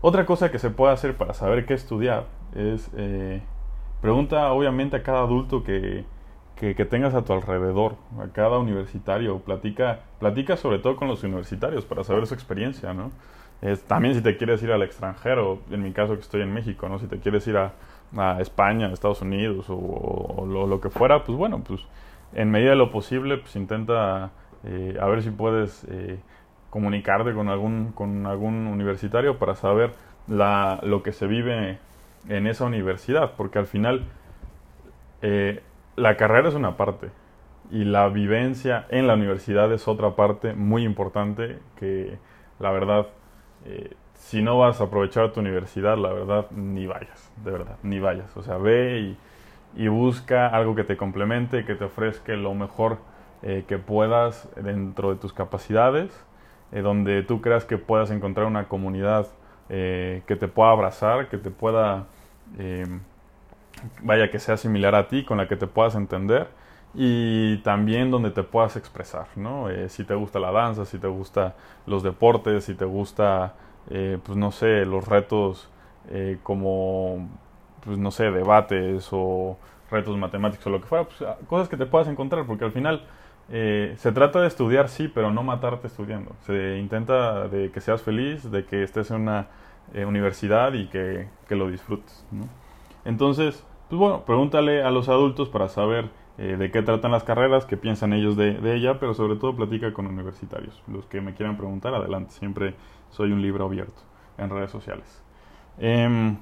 Otra 0.00 0.26
cosa 0.26 0.52
que 0.52 0.60
se 0.60 0.70
puede 0.70 0.92
hacer 0.92 1.16
para 1.16 1.34
saber 1.34 1.66
qué 1.66 1.74
estudiar 1.74 2.26
es 2.54 2.88
eh, 2.96 3.42
pregunta 4.00 4.52
obviamente 4.52 4.94
a 4.94 5.02
cada 5.02 5.22
adulto 5.22 5.64
que, 5.64 6.04
que, 6.54 6.84
tengas 6.84 7.12
a 7.14 7.24
tu 7.24 7.32
alrededor, 7.32 7.96
a 8.20 8.28
cada 8.28 8.58
universitario, 8.58 9.40
platica, 9.40 10.02
platica 10.20 10.56
sobre 10.56 10.78
todo 10.78 10.94
con 10.94 11.08
los 11.08 11.24
universitarios 11.24 11.84
para 11.84 12.04
saber 12.04 12.28
su 12.28 12.34
experiencia, 12.34 12.94
¿no? 12.94 13.10
También 13.88 14.14
si 14.14 14.20
te 14.20 14.36
quieres 14.36 14.62
ir 14.62 14.70
al 14.70 14.82
extranjero, 14.82 15.60
en 15.70 15.82
mi 15.82 15.92
caso 15.92 16.14
que 16.14 16.20
estoy 16.20 16.42
en 16.42 16.52
México, 16.52 16.88
¿no? 16.88 16.98
Si 16.98 17.06
te 17.06 17.18
quieres 17.18 17.46
ir 17.48 17.56
a, 17.56 17.72
a 18.16 18.40
España, 18.40 18.92
Estados 18.92 19.22
Unidos 19.22 19.66
o, 19.68 20.44
lo, 20.46 20.80
que 20.80 20.90
fuera, 20.90 21.24
pues 21.24 21.36
bueno, 21.36 21.62
pues 21.62 21.80
en 22.34 22.50
medida 22.50 22.70
de 22.70 22.76
lo 22.76 22.90
posible, 22.90 23.38
pues 23.38 23.56
intenta 23.56 24.30
eh, 24.64 24.96
a 25.00 25.06
ver 25.06 25.22
si 25.22 25.30
puedes 25.30 25.84
eh, 25.88 26.18
comunicarte 26.70 27.32
con 27.32 27.48
algún, 27.48 27.92
con 27.92 28.26
algún 28.26 28.66
universitario 28.66 29.38
para 29.38 29.54
saber 29.54 29.92
la, 30.28 30.80
lo 30.82 31.02
que 31.02 31.12
se 31.12 31.26
vive 31.26 31.78
en 32.28 32.46
esa 32.46 32.64
universidad, 32.64 33.32
porque 33.36 33.58
al 33.58 33.66
final 33.66 34.04
eh, 35.22 35.62
la 35.96 36.16
carrera 36.16 36.48
es 36.48 36.54
una 36.54 36.76
parte 36.76 37.10
y 37.70 37.84
la 37.84 38.08
vivencia 38.08 38.86
en 38.90 39.06
la 39.06 39.14
universidad 39.14 39.72
es 39.72 39.88
otra 39.88 40.14
parte 40.14 40.52
muy 40.54 40.84
importante 40.84 41.58
que 41.76 42.18
la 42.58 42.70
verdad 42.70 43.08
eh, 43.64 43.94
si 44.26 44.42
no 44.42 44.58
vas 44.58 44.80
a 44.80 44.84
aprovechar 44.84 45.32
tu 45.32 45.38
universidad, 45.38 45.96
la 45.96 46.12
verdad, 46.12 46.50
ni 46.50 46.84
vayas, 46.88 47.30
de 47.44 47.52
verdad, 47.52 47.76
ni 47.84 48.00
vayas. 48.00 48.36
O 48.36 48.42
sea, 48.42 48.56
ve 48.56 49.16
y, 49.76 49.88
busca 49.88 50.48
algo 50.48 50.74
que 50.74 50.82
te 50.82 50.96
complemente, 50.96 51.64
que 51.64 51.76
te 51.76 51.84
ofrezca 51.84 52.32
lo 52.32 52.52
mejor 52.52 52.98
eh, 53.42 53.64
que 53.68 53.78
puedas 53.78 54.48
dentro 54.56 55.10
de 55.10 55.16
tus 55.20 55.32
capacidades, 55.32 56.10
eh, 56.72 56.80
donde 56.80 57.22
tú 57.22 57.40
creas 57.40 57.64
que 57.64 57.78
puedas 57.78 58.10
encontrar 58.10 58.46
una 58.46 58.66
comunidad 58.66 59.28
eh, 59.68 60.22
que 60.26 60.34
te 60.34 60.48
pueda 60.48 60.70
abrazar, 60.72 61.28
que 61.28 61.38
te 61.38 61.52
pueda, 61.52 62.06
em, 62.58 63.02
vaya, 64.02 64.28
que 64.28 64.40
sea 64.40 64.56
similar 64.56 64.96
a 64.96 65.06
ti, 65.06 65.24
con 65.24 65.38
la 65.38 65.46
que 65.46 65.54
te 65.54 65.68
puedas 65.68 65.94
entender 65.94 66.48
y 66.94 67.58
también 67.58 68.10
donde 68.10 68.30
te 68.30 68.42
puedas 68.42 68.76
expresar, 68.76 69.28
¿no? 69.36 69.70
Eh, 69.70 69.88
si 69.88 70.02
te 70.02 70.14
gusta 70.14 70.40
la 70.40 70.50
danza, 70.50 70.84
si 70.84 70.98
te 70.98 71.06
gusta 71.06 71.54
los 71.86 72.02
deportes, 72.02 72.64
si 72.64 72.74
te 72.74 72.86
gusta 72.86 73.54
eh, 73.90 74.18
pues 74.22 74.36
no 74.36 74.52
sé, 74.52 74.84
los 74.84 75.06
retos 75.06 75.68
eh, 76.10 76.38
como, 76.42 77.28
pues 77.84 77.98
no 77.98 78.10
sé, 78.10 78.30
debates 78.30 79.08
o 79.12 79.56
retos 79.90 80.16
matemáticos 80.16 80.66
o 80.66 80.70
lo 80.70 80.80
que 80.80 80.86
fuera, 80.86 81.04
pues, 81.04 81.22
cosas 81.46 81.68
que 81.68 81.76
te 81.76 81.86
puedas 81.86 82.08
encontrar, 82.08 82.46
porque 82.46 82.64
al 82.64 82.72
final 82.72 83.02
eh, 83.48 83.94
se 83.98 84.12
trata 84.12 84.40
de 84.40 84.48
estudiar, 84.48 84.88
sí, 84.88 85.08
pero 85.08 85.32
no 85.32 85.42
matarte 85.42 85.86
estudiando. 85.86 86.32
Se 86.40 86.78
intenta 86.78 87.48
de 87.48 87.70
que 87.70 87.80
seas 87.80 88.02
feliz, 88.02 88.50
de 88.50 88.64
que 88.64 88.82
estés 88.82 89.10
en 89.10 89.22
una 89.22 89.48
eh, 89.94 90.04
universidad 90.04 90.72
y 90.72 90.88
que, 90.88 91.28
que, 91.48 91.54
lo 91.54 91.70
disfrutes. 91.70 92.24
¿no? 92.32 92.48
Entonces, 93.04 93.64
pues 93.88 93.98
bueno, 94.00 94.24
pregúntale 94.24 94.82
a 94.82 94.90
los 94.90 95.08
adultos 95.08 95.48
para 95.48 95.68
saber 95.68 96.10
eh, 96.38 96.56
de 96.58 96.70
qué 96.70 96.82
tratan 96.82 97.12
las 97.12 97.22
carreras, 97.22 97.64
qué 97.66 97.76
piensan 97.76 98.12
ellos 98.12 98.36
de, 98.36 98.58
ella, 98.74 98.98
pero 98.98 99.14
sobre 99.14 99.36
todo 99.36 99.54
platica 99.54 99.92
con 99.92 100.06
universitarios. 100.06 100.82
Los 100.88 101.06
que 101.06 101.20
me 101.20 101.34
quieran 101.34 101.56
preguntar, 101.56 101.94
adelante. 101.94 102.32
Siempre 102.32 102.74
soy 103.10 103.32
un 103.32 103.42
libro 103.42 103.66
abierto 103.66 104.02
en 104.38 104.50
redes 104.50 104.70
sociales. 104.70 105.22
Em, 105.78 106.36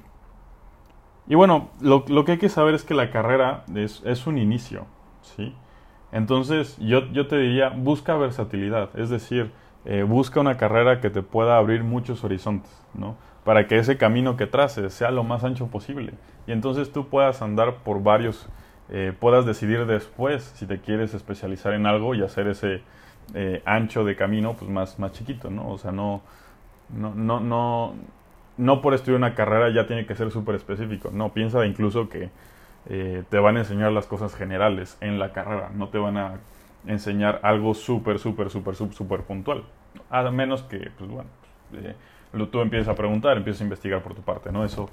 y 1.27 1.35
bueno, 1.35 1.69
lo, 1.81 2.03
que 2.25 2.33
hay 2.33 2.37
que 2.37 2.49
saber 2.49 2.75
es 2.75 2.83
que 2.83 2.93
la 2.93 3.11
carrera 3.11 3.63
es, 3.73 4.01
es 4.05 4.27
un 4.27 4.37
inicio, 4.37 4.85
¿sí? 5.21 5.55
Entonces, 6.11 6.77
yo, 6.79 7.11
yo, 7.11 7.27
te 7.27 7.37
diría, 7.37 7.69
busca 7.69 8.15
versatilidad, 8.15 8.97
es 8.97 9.09
decir, 9.09 9.51
eh, 9.85 10.03
busca 10.03 10.39
una 10.39 10.57
carrera 10.57 11.01
que 11.01 11.09
te 11.09 11.21
pueda 11.21 11.57
abrir 11.57 11.83
muchos 11.83 12.23
horizontes, 12.23 12.71
¿no? 12.93 13.15
Para 13.43 13.67
que 13.67 13.77
ese 13.77 13.97
camino 13.97 14.37
que 14.37 14.47
traces 14.47 14.93
sea 14.93 15.11
lo 15.11 15.23
más 15.23 15.43
ancho 15.43 15.67
posible. 15.67 16.13
Y 16.47 16.51
entonces 16.51 16.91
tú 16.91 17.07
puedas 17.09 17.41
andar 17.41 17.77
por 17.83 18.01
varios 18.01 18.47
eh, 18.89 19.13
puedas 19.19 19.45
decidir 19.45 19.85
después 19.87 20.43
si 20.55 20.67
te 20.67 20.79
quieres 20.79 21.13
especializar 21.15 21.73
en 21.73 21.87
algo 21.87 22.13
y 22.13 22.21
hacer 22.21 22.47
ese 22.47 22.81
eh, 23.33 23.63
ancho 23.65 24.03
de 24.05 24.15
camino 24.15 24.53
pues 24.53 24.69
más, 24.69 24.99
más 24.99 25.11
chiquito, 25.11 25.49
¿no? 25.49 25.69
O 25.69 25.77
sea, 25.79 25.91
no, 25.91 26.21
no, 26.89 27.13
no, 27.15 27.39
no, 27.39 27.93
no 28.57 28.81
por 28.81 28.93
estudiar 28.93 29.17
una 29.17 29.35
carrera 29.35 29.69
ya 29.69 29.87
tiene 29.87 30.05
que 30.05 30.15
ser 30.15 30.31
súper 30.31 30.55
específico, 30.55 31.11
no, 31.13 31.33
piensa 31.33 31.65
incluso 31.65 32.09
que 32.09 32.29
eh, 32.87 33.23
te 33.29 33.39
van 33.39 33.57
a 33.57 33.59
enseñar 33.59 33.91
las 33.91 34.05
cosas 34.05 34.35
generales 34.35 34.97
en 35.01 35.19
la 35.19 35.31
carrera, 35.31 35.71
no 35.73 35.89
te 35.89 35.97
van 35.97 36.17
a 36.17 36.39
enseñar 36.87 37.39
algo 37.43 37.73
súper, 37.73 38.19
súper, 38.19 38.49
súper, 38.49 38.75
súper 38.75 39.21
puntual, 39.21 39.63
a 40.09 40.29
menos 40.31 40.63
que, 40.63 40.91
pues 40.97 41.09
bueno, 41.09 41.29
pues, 41.71 42.51
tú 42.51 42.61
empieces 42.61 42.87
a 42.87 42.95
preguntar, 42.95 43.37
empieces 43.37 43.61
a 43.61 43.63
investigar 43.63 44.01
por 44.01 44.13
tu 44.13 44.21
parte, 44.21 44.51
¿no? 44.51 44.63
Eso, 44.63 44.89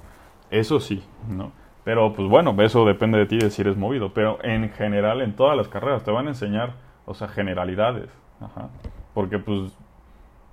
eso 0.51 0.81
sí, 0.81 1.03
¿no? 1.29 1.53
Pero 1.85 2.13
pues 2.13 2.29
bueno, 2.29 2.55
eso 2.63 2.85
depende 2.85 3.19
de 3.19 3.27
ti 3.27 3.39
de 3.39 3.51
si 3.51 3.63
eres 3.63 3.77
movido. 3.77 4.13
Pero 4.15 4.39
en 4.45 4.71
general, 4.71 5.21
en 5.21 5.35
todas 5.35 5.57
las 5.57 5.69
carreras, 5.69 6.05
te 6.05 6.11
van 6.11 6.27
a 6.27 6.31
enseñar, 6.31 6.75
o 7.07 7.15
sea, 7.15 7.29
generalidades. 7.29 8.11
Ajá. 8.41 8.69
Porque 9.15 9.39
pues 9.39 9.77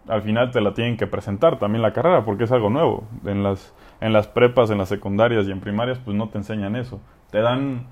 al 0.09 0.23
final 0.23 0.51
te 0.51 0.59
la 0.59 0.73
tienen 0.73 0.97
que 0.97 1.07
presentar 1.07 1.59
también 1.59 1.81
la 1.81 1.93
carrera, 1.93 2.25
porque 2.25 2.45
es 2.45 2.51
algo 2.51 2.69
nuevo. 2.69 3.07
En 3.25 3.43
las, 3.43 3.73
en 4.01 4.11
las 4.11 4.27
prepas, 4.27 4.71
en 4.71 4.79
las 4.79 4.89
secundarias 4.89 5.47
y 5.47 5.51
en 5.51 5.59
primarias, 5.59 5.99
pues 5.99 6.17
no 6.17 6.29
te 6.29 6.39
enseñan 6.39 6.75
eso. 6.75 6.99
Te 7.31 7.39
dan, 7.39 7.85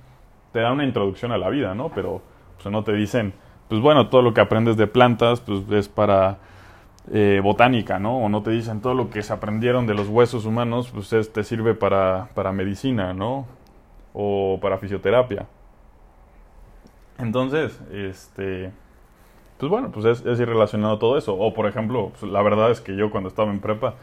te 0.52 0.60
dan 0.60 0.74
una 0.74 0.86
introducción 0.86 1.32
a 1.32 1.38
la 1.38 1.50
vida, 1.50 1.76
¿no? 1.76 1.90
Pero 1.90 2.22
pues, 2.56 2.72
no 2.72 2.84
te 2.84 2.94
dicen, 2.94 3.34
pues 3.70 3.82
bueno, 3.82 4.10
todo 4.10 4.24
lo 4.24 4.34
que 4.34 4.42
aprendes 4.42 4.78
de 4.78 4.88
plantas, 4.88 5.42
pues 5.42 5.70
es 5.72 5.88
para 5.88 6.40
eh, 7.12 7.40
botánica, 7.44 8.00
¿no? 8.00 8.18
O 8.18 8.30
no 8.30 8.42
te 8.42 8.50
dicen 8.50 8.82
todo 8.82 8.96
lo 8.96 9.10
que 9.12 9.22
se 9.22 9.32
aprendieron 9.32 9.86
de 9.86 9.94
los 9.94 10.08
huesos 10.08 10.46
humanos, 10.46 10.90
pues 10.92 11.32
te 11.32 11.44
sirve 11.44 11.76
para, 11.76 12.30
para 12.34 12.52
medicina, 12.52 13.14
¿no? 13.14 13.46
O 14.14 14.58
para 14.60 14.80
fisioterapia. 14.80 15.46
Entonces, 17.20 17.80
este, 17.92 18.72
pues 19.58 19.70
bueno, 19.70 19.92
pues 19.92 20.06
es, 20.06 20.26
es 20.26 20.40
irrelacionado 20.40 20.98
todo 21.00 21.18
eso. 21.18 21.36
O 21.36 21.54
por 21.54 21.68
ejemplo, 21.68 22.12
pues 22.20 22.32
la 22.32 22.42
verdad 22.42 22.72
es 22.72 22.82
que 22.82 22.96
yo 22.96 23.12
cuando 23.12 23.30
estaba 23.30 23.52
en 23.52 23.60
prepa, 23.60 23.96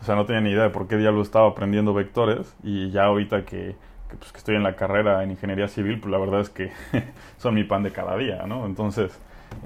o 0.00 0.04
sea, 0.04 0.14
no 0.14 0.26
tenía 0.26 0.40
ni 0.40 0.50
idea 0.50 0.64
de 0.64 0.70
por 0.70 0.88
qué 0.88 0.96
diablo 0.96 1.22
estaba 1.22 1.48
aprendiendo 1.48 1.94
vectores 1.94 2.54
y 2.62 2.90
ya 2.90 3.04
ahorita 3.04 3.44
que, 3.44 3.76
pues, 4.18 4.32
que 4.32 4.38
estoy 4.38 4.56
en 4.56 4.62
la 4.62 4.76
carrera 4.76 5.22
en 5.22 5.30
ingeniería 5.30 5.68
civil, 5.68 6.00
pues 6.00 6.10
la 6.10 6.18
verdad 6.18 6.40
es 6.40 6.50
que 6.50 6.70
son 7.38 7.54
mi 7.54 7.64
pan 7.64 7.82
de 7.82 7.92
cada 7.92 8.16
día, 8.16 8.44
¿no? 8.46 8.66
Entonces, 8.66 9.18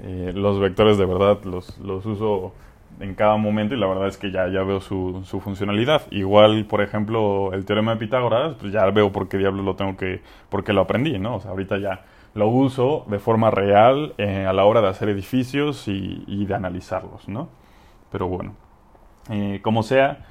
eh, 0.03 0.31
los 0.33 0.59
vectores 0.59 0.97
de 0.97 1.05
verdad 1.05 1.43
los, 1.43 1.77
los 1.79 2.05
uso 2.05 2.53
en 2.99 3.15
cada 3.15 3.35
momento 3.37 3.73
y 3.75 3.79
la 3.79 3.87
verdad 3.87 4.07
es 4.07 4.17
que 4.17 4.31
ya, 4.31 4.47
ya 4.47 4.63
veo 4.63 4.79
su, 4.79 5.21
su, 5.25 5.39
funcionalidad. 5.39 6.03
Igual, 6.11 6.65
por 6.65 6.81
ejemplo, 6.81 7.51
el 7.53 7.65
teorema 7.65 7.93
de 7.93 7.97
Pitágoras, 7.97 8.55
pues 8.59 8.71
ya 8.71 8.85
veo 8.91 9.11
por 9.11 9.27
qué 9.27 9.37
diablos 9.37 9.65
lo 9.65 9.75
tengo 9.75 9.97
que, 9.97 10.21
por 10.49 10.63
qué 10.63 10.73
lo 10.73 10.81
aprendí, 10.81 11.17
¿no? 11.17 11.35
O 11.35 11.39
sea, 11.39 11.51
ahorita 11.51 11.79
ya 11.79 12.05
lo 12.33 12.47
uso 12.47 13.05
de 13.07 13.19
forma 13.19 13.51
real 13.51 14.13
eh, 14.17 14.45
a 14.45 14.53
la 14.53 14.65
hora 14.65 14.81
de 14.81 14.87
hacer 14.87 15.09
edificios 15.09 15.87
y, 15.87 16.45
de 16.45 16.53
analizarlos, 16.55 17.27
¿no? 17.27 17.49
Pero 18.11 18.27
bueno, 18.27 18.55
eh, 19.29 19.59
como 19.61 19.83
sea, 19.83 20.25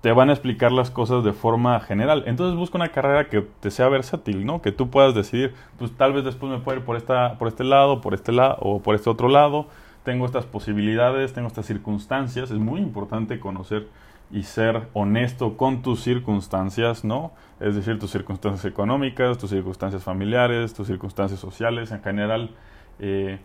te 0.00 0.12
van 0.12 0.30
a 0.30 0.32
explicar 0.32 0.72
las 0.72 0.90
cosas 0.90 1.24
de 1.24 1.32
forma 1.32 1.78
general. 1.80 2.24
Entonces 2.26 2.56
busca 2.56 2.76
una 2.76 2.88
carrera 2.88 3.28
que 3.28 3.42
te 3.42 3.70
sea 3.70 3.88
versátil, 3.88 4.44
¿no? 4.44 4.62
Que 4.62 4.72
tú 4.72 4.90
puedas 4.90 5.14
decidir, 5.14 5.54
pues 5.78 5.96
tal 5.96 6.12
vez 6.12 6.24
después 6.24 6.50
me 6.50 6.58
puedo 6.58 6.78
ir 6.78 6.84
por, 6.84 6.96
esta, 6.96 7.38
por 7.38 7.48
este 7.48 7.64
lado, 7.64 8.00
por 8.00 8.14
este 8.14 8.32
lado 8.32 8.56
o 8.60 8.80
por 8.80 8.94
este 8.94 9.10
otro 9.10 9.28
lado 9.28 9.66
tengo 10.02 10.26
estas 10.26 10.46
posibilidades, 10.46 11.32
tengo 11.32 11.48
estas 11.48 11.66
circunstancias. 11.66 12.50
Es 12.50 12.58
muy 12.58 12.80
importante 12.80 13.38
conocer 13.40 13.88
y 14.32 14.44
ser 14.44 14.88
honesto 14.94 15.56
con 15.58 15.82
tus 15.82 16.02
circunstancias, 16.02 17.04
¿no? 17.04 17.32
Es 17.60 17.74
decir, 17.74 17.98
tus 17.98 18.10
circunstancias 18.10 18.64
económicas, 18.64 19.36
tus 19.36 19.50
circunstancias 19.50 20.02
familiares, 20.02 20.72
tus 20.72 20.86
circunstancias 20.86 21.38
sociales 21.38 21.92
en 21.92 22.02
general. 22.02 22.50
Eh, 22.98 23.38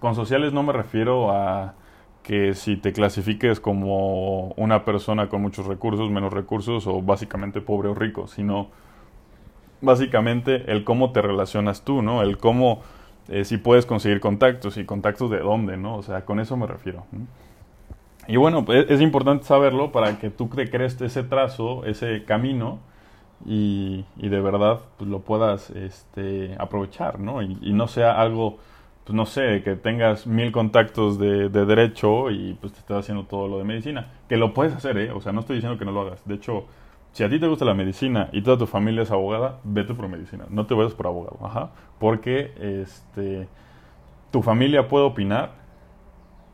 con 0.00 0.14
sociales 0.14 0.52
no 0.52 0.62
me 0.62 0.72
refiero 0.72 1.30
a 1.30 1.74
que 2.22 2.54
si 2.54 2.76
te 2.76 2.92
clasifiques 2.92 3.60
como 3.60 4.48
una 4.56 4.84
persona 4.84 5.28
con 5.28 5.42
muchos 5.42 5.66
recursos, 5.66 6.10
menos 6.10 6.32
recursos 6.32 6.86
o 6.86 7.02
básicamente 7.02 7.60
pobre 7.60 7.88
o 7.88 7.94
rico, 7.94 8.26
sino 8.26 8.68
básicamente 9.82 10.70
el 10.72 10.84
cómo 10.84 11.12
te 11.12 11.20
relacionas 11.20 11.82
tú, 11.82 12.00
¿no? 12.00 12.22
El 12.22 12.38
cómo 12.38 12.80
eh, 13.28 13.44
si 13.44 13.58
puedes 13.58 13.86
conseguir 13.86 14.20
contactos 14.20 14.76
y 14.78 14.84
contactos 14.84 15.30
de 15.30 15.40
dónde, 15.40 15.76
¿no? 15.76 15.96
O 15.96 16.02
sea, 16.02 16.24
con 16.24 16.40
eso 16.40 16.56
me 16.56 16.66
refiero. 16.66 17.04
Y 18.28 18.36
bueno, 18.36 18.64
pues 18.64 18.88
es 18.88 19.00
importante 19.00 19.44
saberlo 19.44 19.90
para 19.92 20.18
que 20.18 20.30
tú 20.30 20.48
te 20.48 20.70
crees 20.70 21.00
ese 21.00 21.24
trazo, 21.24 21.84
ese 21.84 22.24
camino 22.24 22.78
y, 23.44 24.04
de 24.16 24.40
verdad 24.40 24.80
pues, 24.96 25.10
lo 25.10 25.20
puedas 25.20 25.70
este, 25.70 26.54
aprovechar, 26.58 27.18
¿no? 27.18 27.42
Y, 27.42 27.72
no 27.72 27.88
sea 27.88 28.20
algo, 28.20 28.58
pues 29.04 29.16
no 29.16 29.26
sé, 29.26 29.62
que 29.64 29.74
tengas 29.74 30.26
mil 30.26 30.52
contactos 30.52 31.18
de, 31.18 31.48
de, 31.48 31.66
derecho 31.66 32.30
y 32.30 32.54
pues 32.60 32.72
te 32.72 32.78
estés 32.80 32.96
haciendo 32.96 33.24
todo 33.24 33.48
lo 33.48 33.58
de 33.58 33.64
medicina. 33.64 34.12
Que 34.28 34.36
lo 34.36 34.54
puedes 34.54 34.72
hacer, 34.74 34.96
¿eh? 34.98 35.10
O 35.10 35.20
sea, 35.20 35.32
no 35.32 35.40
estoy 35.40 35.56
diciendo 35.56 35.78
que 35.78 35.84
no 35.84 35.90
lo 35.92 36.02
hagas. 36.02 36.26
De 36.26 36.34
hecho, 36.36 36.66
si 37.12 37.24
a 37.24 37.28
ti 37.28 37.38
te 37.38 37.46
gusta 37.46 37.64
la 37.64 37.74
medicina 37.74 38.28
y 38.32 38.42
toda 38.42 38.56
tu 38.58 38.66
familia 38.66 39.02
es 39.02 39.10
abogada, 39.10 39.58
vete 39.64 39.94
por 39.94 40.08
medicina, 40.08 40.44
no 40.48 40.66
te 40.66 40.74
vayas 40.74 40.94
por 40.94 41.06
abogado, 41.06 41.38
ajá, 41.44 41.70
porque 41.98 42.52
este 42.82 43.48
tu 44.30 44.42
familia 44.42 44.88
puede 44.88 45.04
opinar, 45.04 45.52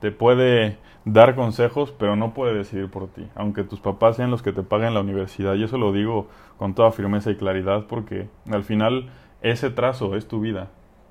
te 0.01 0.11
puede 0.11 0.79
dar 1.05 1.35
consejos, 1.35 1.93
pero 1.99 2.17
no 2.17 2.35
puede 2.35 2.55
decidir 2.55 2.91
por 2.91 3.09
ti, 3.09 3.27
aunque 3.35 3.65
tus 3.65 3.81
papás 3.81 4.17
sean 4.17 4.31
los 4.31 4.43
que 4.43 4.53
te 4.53 4.63
paguen 4.63 4.95
la 4.95 5.01
universidad, 5.01 5.55
y 5.55 5.65
eso 5.65 5.79
lo 5.79 5.93
digo 5.93 6.29
con 6.59 6.75
toda 6.75 6.93
firmeza 6.93 7.31
y 7.31 7.37
claridad 7.37 7.87
porque 7.87 8.29
al 8.51 8.65
final 8.65 9.11
ese 9.43 9.71
trazo 9.71 10.17
es 10.17 10.29
tu 10.29 10.41
vida, 10.41 10.69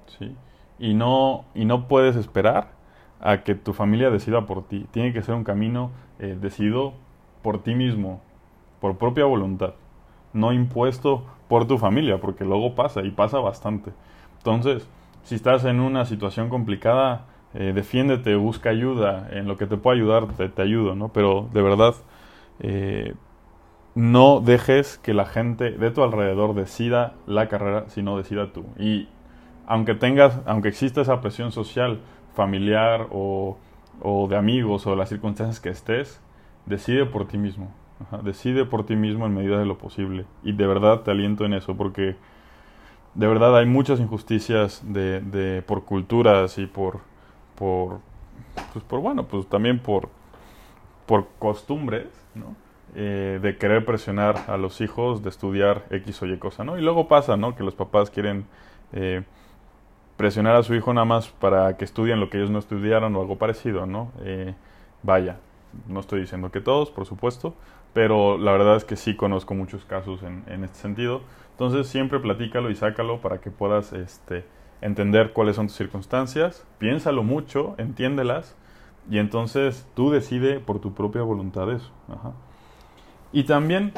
¿sí? 0.07 0.35
Y 0.79 0.93
no 0.93 1.45
y 1.55 1.65
no 1.65 1.87
puedes 1.87 2.15
esperar 2.15 2.71
a 3.19 3.43
que 3.43 3.55
tu 3.55 3.73
familia 3.73 4.11
decida 4.11 4.45
por 4.45 4.67
ti, 4.67 4.85
tiene 4.91 5.13
que 5.13 5.23
ser 5.23 5.35
un 5.35 5.43
camino 5.43 5.91
eh, 6.19 6.37
decidido 6.39 6.93
por 7.41 7.63
ti 7.63 7.73
mismo, 7.73 8.21
por 8.79 8.97
propia 8.97 9.25
voluntad, 9.25 9.73
no 10.33 10.53
impuesto 10.53 11.25
por 11.47 11.65
tu 11.65 11.77
familia, 11.77 12.19
porque 12.19 12.45
luego 12.45 12.75
pasa 12.75 13.01
y 13.03 13.11
pasa 13.11 13.39
bastante. 13.39 13.91
Entonces, 14.37 14.87
si 15.23 15.35
estás 15.35 15.65
en 15.65 15.79
una 15.79 16.05
situación 16.05 16.49
complicada, 16.49 17.25
eh, 17.57 17.73
defiéndete, 17.73 18.35
busca 18.35 18.69
ayuda, 18.69 19.27
en 19.31 19.47
lo 19.47 19.57
que 19.57 19.67
te 19.67 19.75
pueda 19.75 19.97
ayudar, 19.97 20.27
te, 20.27 20.61
ayudo, 20.61 20.95
¿no? 20.95 21.09
Pero 21.09 21.49
de 21.53 21.61
verdad, 21.61 21.95
eh, 22.59 23.15
no 23.95 24.39
dejes 24.39 24.97
que 24.99 25.13
la 25.13 25.25
gente 25.25 25.71
de 25.71 25.91
tu 25.91 26.03
alrededor 26.03 26.53
decida 26.53 27.15
la 27.25 27.49
carrera, 27.49 27.89
sino 27.89 28.17
decida 28.17 28.53
tú. 28.53 28.65
Y 28.79 29.09
aunque 29.65 29.95
tengas, 29.95 30.39
aunque 30.45 30.69
exista 30.69 31.01
esa 31.01 31.19
presión 31.19 31.51
social, 31.51 31.99
familiar 32.35 33.07
o, 33.11 33.57
o 34.01 34.27
de 34.27 34.37
amigos 34.37 34.87
o 34.87 34.91
de 34.91 34.95
las 34.97 35.09
circunstancias 35.09 35.59
que 35.59 35.69
estés, 35.69 36.21
decide 36.65 37.05
por 37.05 37.27
ti 37.27 37.37
mismo 37.37 37.71
decide 38.23 38.65
por 38.65 38.85
ti 38.85 38.95
mismo 38.95 39.25
en 39.25 39.33
medida 39.33 39.59
de 39.59 39.65
lo 39.65 39.77
posible. 39.77 40.25
Y 40.43 40.53
de 40.53 40.67
verdad 40.67 41.01
te 41.01 41.11
aliento 41.11 41.45
en 41.45 41.53
eso, 41.53 41.75
porque 41.75 42.15
de 43.15 43.27
verdad 43.27 43.57
hay 43.57 43.65
muchas 43.65 43.99
injusticias 43.99 44.81
de, 44.85 45.21
de 45.21 45.61
por 45.61 45.85
culturas 45.85 46.57
y 46.57 46.67
por, 46.67 46.99
por, 47.57 47.99
pues 48.73 48.85
por, 48.85 49.01
bueno, 49.01 49.27
pues 49.27 49.47
también 49.47 49.79
por, 49.79 50.09
por 51.05 51.27
costumbres, 51.39 52.07
¿no? 52.35 52.55
Eh, 52.95 53.39
de 53.41 53.57
querer 53.57 53.85
presionar 53.85 54.45
a 54.47 54.57
los 54.57 54.81
hijos 54.81 55.21
de 55.21 55.29
estudiar 55.29 55.85
X 55.91 56.21
o 56.21 56.25
Y 56.25 56.37
cosa, 56.37 56.63
¿no? 56.63 56.77
Y 56.77 56.81
luego 56.81 57.07
pasa, 57.07 57.35
¿no? 57.37 57.55
Que 57.55 57.63
los 57.63 57.75
papás 57.75 58.09
quieren 58.09 58.45
eh, 58.93 59.23
presionar 60.15 60.55
a 60.55 60.63
su 60.63 60.73
hijo 60.73 60.93
nada 60.93 61.05
más 61.05 61.27
para 61.27 61.77
que 61.77 61.85
estudien 61.85 62.19
lo 62.19 62.29
que 62.29 62.37
ellos 62.37 62.49
no 62.49 62.59
estudiaron 62.59 63.15
o 63.15 63.21
algo 63.21 63.37
parecido, 63.37 63.85
¿no? 63.85 64.11
Eh, 64.21 64.55
vaya, 65.03 65.37
no 65.87 65.99
estoy 65.99 66.21
diciendo 66.21 66.51
que 66.51 66.61
todos, 66.61 66.89
por 66.89 67.05
supuesto, 67.05 67.53
pero 67.93 68.37
la 68.37 68.51
verdad 68.51 68.77
es 68.77 68.85
que 68.85 68.95
sí 68.95 69.15
conozco 69.15 69.53
muchos 69.53 69.85
casos 69.85 70.23
en, 70.23 70.43
en 70.47 70.63
este 70.63 70.77
sentido. 70.77 71.21
Entonces 71.51 71.87
siempre 71.87 72.19
platícalo 72.19 72.69
y 72.71 72.75
sácalo 72.75 73.19
para 73.19 73.39
que 73.41 73.51
puedas 73.51 73.93
este, 73.93 74.45
entender 74.81 75.33
cuáles 75.33 75.55
son 75.55 75.67
tus 75.67 75.75
circunstancias, 75.75 76.65
piénsalo 76.77 77.23
mucho, 77.23 77.75
entiéndelas 77.77 78.55
y 79.09 79.19
entonces 79.19 79.87
tú 79.95 80.09
decide 80.11 80.59
por 80.59 80.79
tu 80.79 80.93
propia 80.93 81.21
voluntad 81.21 81.71
eso. 81.71 81.91
Y 83.31 83.43
también 83.43 83.93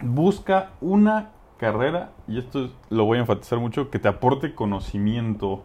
busca 0.00 0.70
una 0.80 1.30
carrera, 1.58 2.10
y 2.26 2.38
esto 2.38 2.70
lo 2.88 3.04
voy 3.04 3.18
a 3.18 3.20
enfatizar 3.20 3.58
mucho, 3.58 3.90
que 3.90 3.98
te 3.98 4.08
aporte 4.08 4.54
conocimiento 4.54 5.62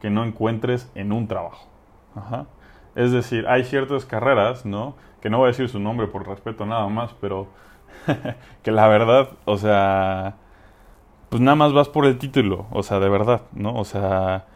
que 0.00 0.10
no 0.10 0.24
encuentres 0.24 0.90
en 0.94 1.12
un 1.12 1.28
trabajo. 1.28 1.66
Ajá. 2.14 2.46
Es 2.94 3.12
decir, 3.12 3.46
hay 3.48 3.64
ciertas 3.64 4.04
carreras, 4.04 4.66
¿no? 4.66 4.96
Que 5.20 5.30
no 5.30 5.38
voy 5.38 5.46
a 5.46 5.48
decir 5.48 5.68
su 5.68 5.80
nombre 5.80 6.08
por 6.08 6.26
respeto 6.26 6.66
nada 6.66 6.88
más, 6.88 7.14
pero 7.20 7.48
que 8.62 8.70
la 8.70 8.86
verdad, 8.88 9.30
o 9.44 9.56
sea, 9.56 10.36
pues 11.28 11.42
nada 11.42 11.56
más 11.56 11.72
vas 11.72 11.88
por 11.88 12.06
el 12.06 12.18
título, 12.18 12.66
o 12.70 12.82
sea, 12.82 13.00
de 13.00 13.08
verdad, 13.08 13.42
¿no? 13.52 13.74
O 13.76 13.84
sea, 13.84 14.46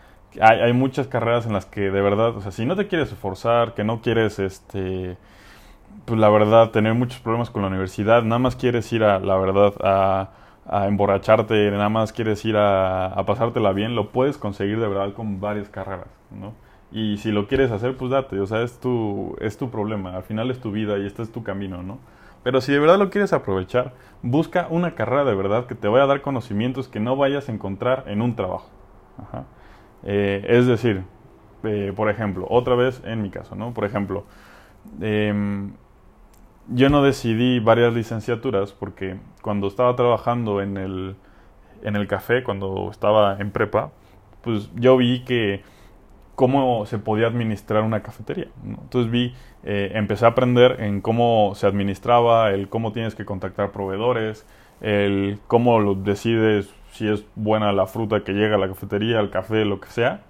hay, 0.41 0.61
hay 0.61 0.73
muchas 0.73 1.07
carreras 1.09 1.47
en 1.47 1.53
las 1.53 1.67
que 1.67 1.91
de 1.91 2.01
verdad, 2.03 2.37
o 2.37 2.41
sea, 2.41 2.51
si 2.53 2.65
no 2.67 2.77
te 2.77 2.89
quieres 2.89 3.13
esforzar, 3.13 3.75
que 3.75 3.85
no 3.85 4.01
quieres, 4.01 4.39
este, 4.39 5.17
pues 6.05 6.19
la 6.21 6.29
verdad, 6.31 6.71
tener 6.71 6.95
muchos 6.95 7.21
problemas 7.21 7.51
con 7.51 7.63
la 7.63 7.69
universidad, 7.69 8.23
nada 8.23 8.39
más 8.39 8.57
quieres 8.57 8.93
ir 8.93 9.05
a, 9.05 9.19
la 9.21 9.37
verdad, 9.37 9.75
a, 9.83 10.31
a 10.67 10.87
emborracharte, 10.89 11.71
nada 11.71 11.89
más 11.89 12.13
quieres 12.13 12.45
ir 12.45 12.57
a, 12.57 13.07
a 13.09 13.27
pasártela 13.27 13.73
bien, 13.73 13.95
lo 13.95 14.11
puedes 14.11 14.39
conseguir 14.39 14.81
de 14.81 14.89
verdad 14.89 15.13
con 15.15 15.41
varias 15.41 15.69
carreras, 15.69 16.09
¿no? 16.31 16.55
Y 16.93 17.17
si 17.19 17.33
lo 17.33 17.49
quieres 17.49 17.71
hacer, 17.71 17.97
pues 17.97 18.11
date, 18.11 18.39
o 18.41 18.47
sea, 18.47 18.63
es 18.63 18.79
tu, 18.81 19.37
es 19.41 19.57
tu 19.59 19.71
problema, 19.71 20.17
al 20.17 20.23
final 20.25 20.51
es 20.51 20.61
tu 20.61 20.73
vida 20.73 20.99
y 20.99 21.07
este 21.07 21.23
es 21.23 21.33
tu 21.33 21.43
camino, 21.43 21.83
¿no? 21.83 21.99
Pero 22.43 22.61
si 22.61 22.73
de 22.73 22.79
verdad 22.79 22.99
lo 22.99 23.11
quieres 23.11 23.33
aprovechar, 23.33 23.93
busca 24.23 24.67
una 24.71 24.95
carrera 24.95 25.25
de 25.25 25.35
verdad 25.35 25.67
que 25.67 25.75
te 25.75 25.89
vaya 25.89 26.05
a 26.05 26.09
dar 26.09 26.23
conocimientos 26.23 26.89
que 26.89 27.01
no 27.01 27.17
vayas 27.17 27.49
a 27.49 27.53
encontrar 27.53 28.05
en 28.07 28.23
un 28.23 28.35
trabajo. 28.35 28.71
Ajá. 29.19 29.45
Eh, 30.05 30.45
es 30.49 30.67
decir, 30.67 31.05
eh, 31.63 31.93
por 31.95 32.09
ejemplo, 32.11 32.47
otra 32.51 32.75
vez 32.75 33.01
en 33.05 33.23
mi 33.23 33.31
caso, 33.31 33.55
¿no? 33.55 33.73
Por 33.73 33.85
ejemplo, 33.85 34.25
eh, 35.01 35.71
yo 36.69 36.89
no 36.89 37.03
decidí 37.03 37.61
varias 37.61 37.93
licenciaturas 37.95 38.73
porque 38.73 39.19
cuando 39.43 39.67
estaba 39.67 39.95
trabajando 39.97 40.61
en 40.61 40.77
el, 40.77 41.17
en 41.83 41.97
el 41.97 42.07
café, 42.07 42.43
cuando 42.43 42.89
estaba 42.91 43.37
en 43.39 43.51
prepa, 43.51 43.91
pues 44.43 44.71
yo 44.75 44.97
vi 44.97 45.25
que 45.25 45.63
cómo 46.43 46.87
se 46.87 46.99
podía 46.99 47.29
administrar 47.29 47.85
una 47.85 48.03
cafetería. 48.03 48.49
¿no? 48.65 48.79
Entonces 48.83 49.13
vi, 49.13 49.33
eh, 49.63 49.93
empecé 49.95 50.25
a 50.25 50.31
aprender 50.31 50.81
en 50.81 51.01
cómo 51.01 51.53
se 51.55 51.69
administraba, 51.69 52.51
el 52.51 52.69
cómo 52.69 52.91
tienes 52.91 53.15
que 53.15 53.25
contactar 53.25 53.71
proveedores, 53.71 54.45
el 54.81 55.39
cómo 55.47 55.79
lo 55.79 55.95
decides 55.95 56.75
si 56.91 57.07
es 57.07 57.25
buena 57.37 57.71
la 57.73 57.87
fruta 57.87 58.25
que 58.25 58.33
llega 58.33 58.57
a 58.57 58.59
la 58.59 58.67
cafetería, 58.67 59.21
el 59.21 59.31
café, 59.31 59.65
lo 59.65 59.79
que 59.79 59.87
sea, 59.87 60.23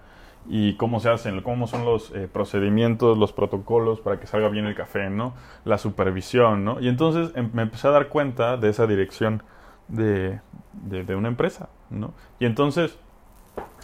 y 0.46 0.74
cómo 0.74 1.00
se 1.00 1.08
hacen, 1.08 1.40
cómo 1.40 1.66
son 1.66 1.86
los 1.86 2.10
eh, 2.14 2.28
procedimientos, 2.30 3.16
los 3.16 3.32
protocolos 3.32 4.00
para 4.00 4.20
que 4.20 4.26
salga 4.26 4.50
bien 4.50 4.66
el 4.66 4.74
café, 4.74 5.08
¿no? 5.08 5.32
La 5.64 5.78
supervisión, 5.78 6.62
¿no? 6.62 6.78
Y 6.78 6.88
entonces 6.88 7.32
em, 7.36 7.48
me 7.54 7.62
empecé 7.62 7.88
a 7.88 7.92
dar 7.92 8.08
cuenta 8.08 8.58
de 8.58 8.68
esa 8.68 8.86
dirección 8.86 9.42
de, 9.88 10.40
de, 10.74 11.04
de 11.04 11.16
una 11.16 11.28
empresa, 11.28 11.70
¿no? 11.88 12.12
Y 12.38 12.44
entonces 12.44 12.98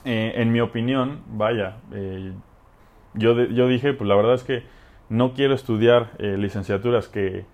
eh, 0.08 0.40
en 0.40 0.52
mi 0.52 0.60
opinión, 0.60 1.20
vaya, 1.26 1.76
eh, 1.92 2.32
yo, 3.12 3.34
de, 3.34 3.52
yo 3.52 3.68
dije, 3.68 3.92
pues 3.92 4.08
la 4.08 4.16
verdad 4.16 4.32
es 4.32 4.42
que 4.42 4.62
no 5.10 5.34
quiero 5.34 5.52
estudiar 5.52 6.12
eh, 6.18 6.38
licenciaturas 6.38 7.08
que, 7.08 7.44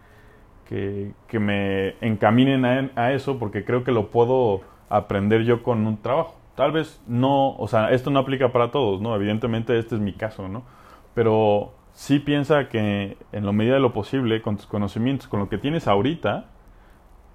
que, 0.68 1.38
me 1.40 1.96
encaminen 2.00 2.64
a, 2.64 2.90
a, 2.94 3.12
eso 3.12 3.40
porque 3.40 3.64
creo 3.64 3.82
que 3.82 3.90
lo 3.90 4.10
puedo 4.10 4.60
aprender 4.88 5.42
yo 5.42 5.64
con 5.64 5.84
un 5.84 6.00
trabajo. 6.00 6.36
Tal 6.54 6.70
vez 6.70 7.02
no, 7.08 7.56
o 7.56 7.66
sea, 7.66 7.90
esto 7.90 8.10
no 8.10 8.20
aplica 8.20 8.52
para 8.52 8.70
todos, 8.70 9.00
¿no? 9.00 9.16
Evidentemente 9.16 9.76
este 9.76 9.96
es 9.96 10.00
mi 10.00 10.12
caso, 10.12 10.46
¿no? 10.46 10.62
Pero 11.12 11.72
sí 11.92 12.20
piensa 12.20 12.68
que 12.68 13.16
en 13.32 13.46
la 13.46 13.50
medida 13.50 13.74
de 13.74 13.80
lo 13.80 13.92
posible, 13.92 14.42
con 14.42 14.58
tus 14.58 14.66
conocimientos, 14.66 15.26
con 15.26 15.40
lo 15.40 15.48
que 15.48 15.58
tienes 15.58 15.88
ahorita, 15.88 16.50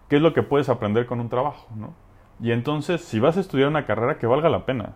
¿qué 0.07 0.15
es 0.15 0.21
lo 0.21 0.31
que 0.33 0.43
puedes 0.43 0.69
aprender 0.69 1.05
con 1.05 1.19
un 1.19 1.27
trabajo, 1.27 1.67
¿no? 1.75 1.93
Y 2.41 2.53
entonces, 2.53 3.01
si 3.01 3.19
vas 3.19 3.35
a 3.35 3.41
estudiar 3.41 3.67
una 3.67 3.85
carrera 3.85 4.17
que 4.17 4.27
valga 4.27 4.47
la 4.47 4.65
pena, 4.65 4.93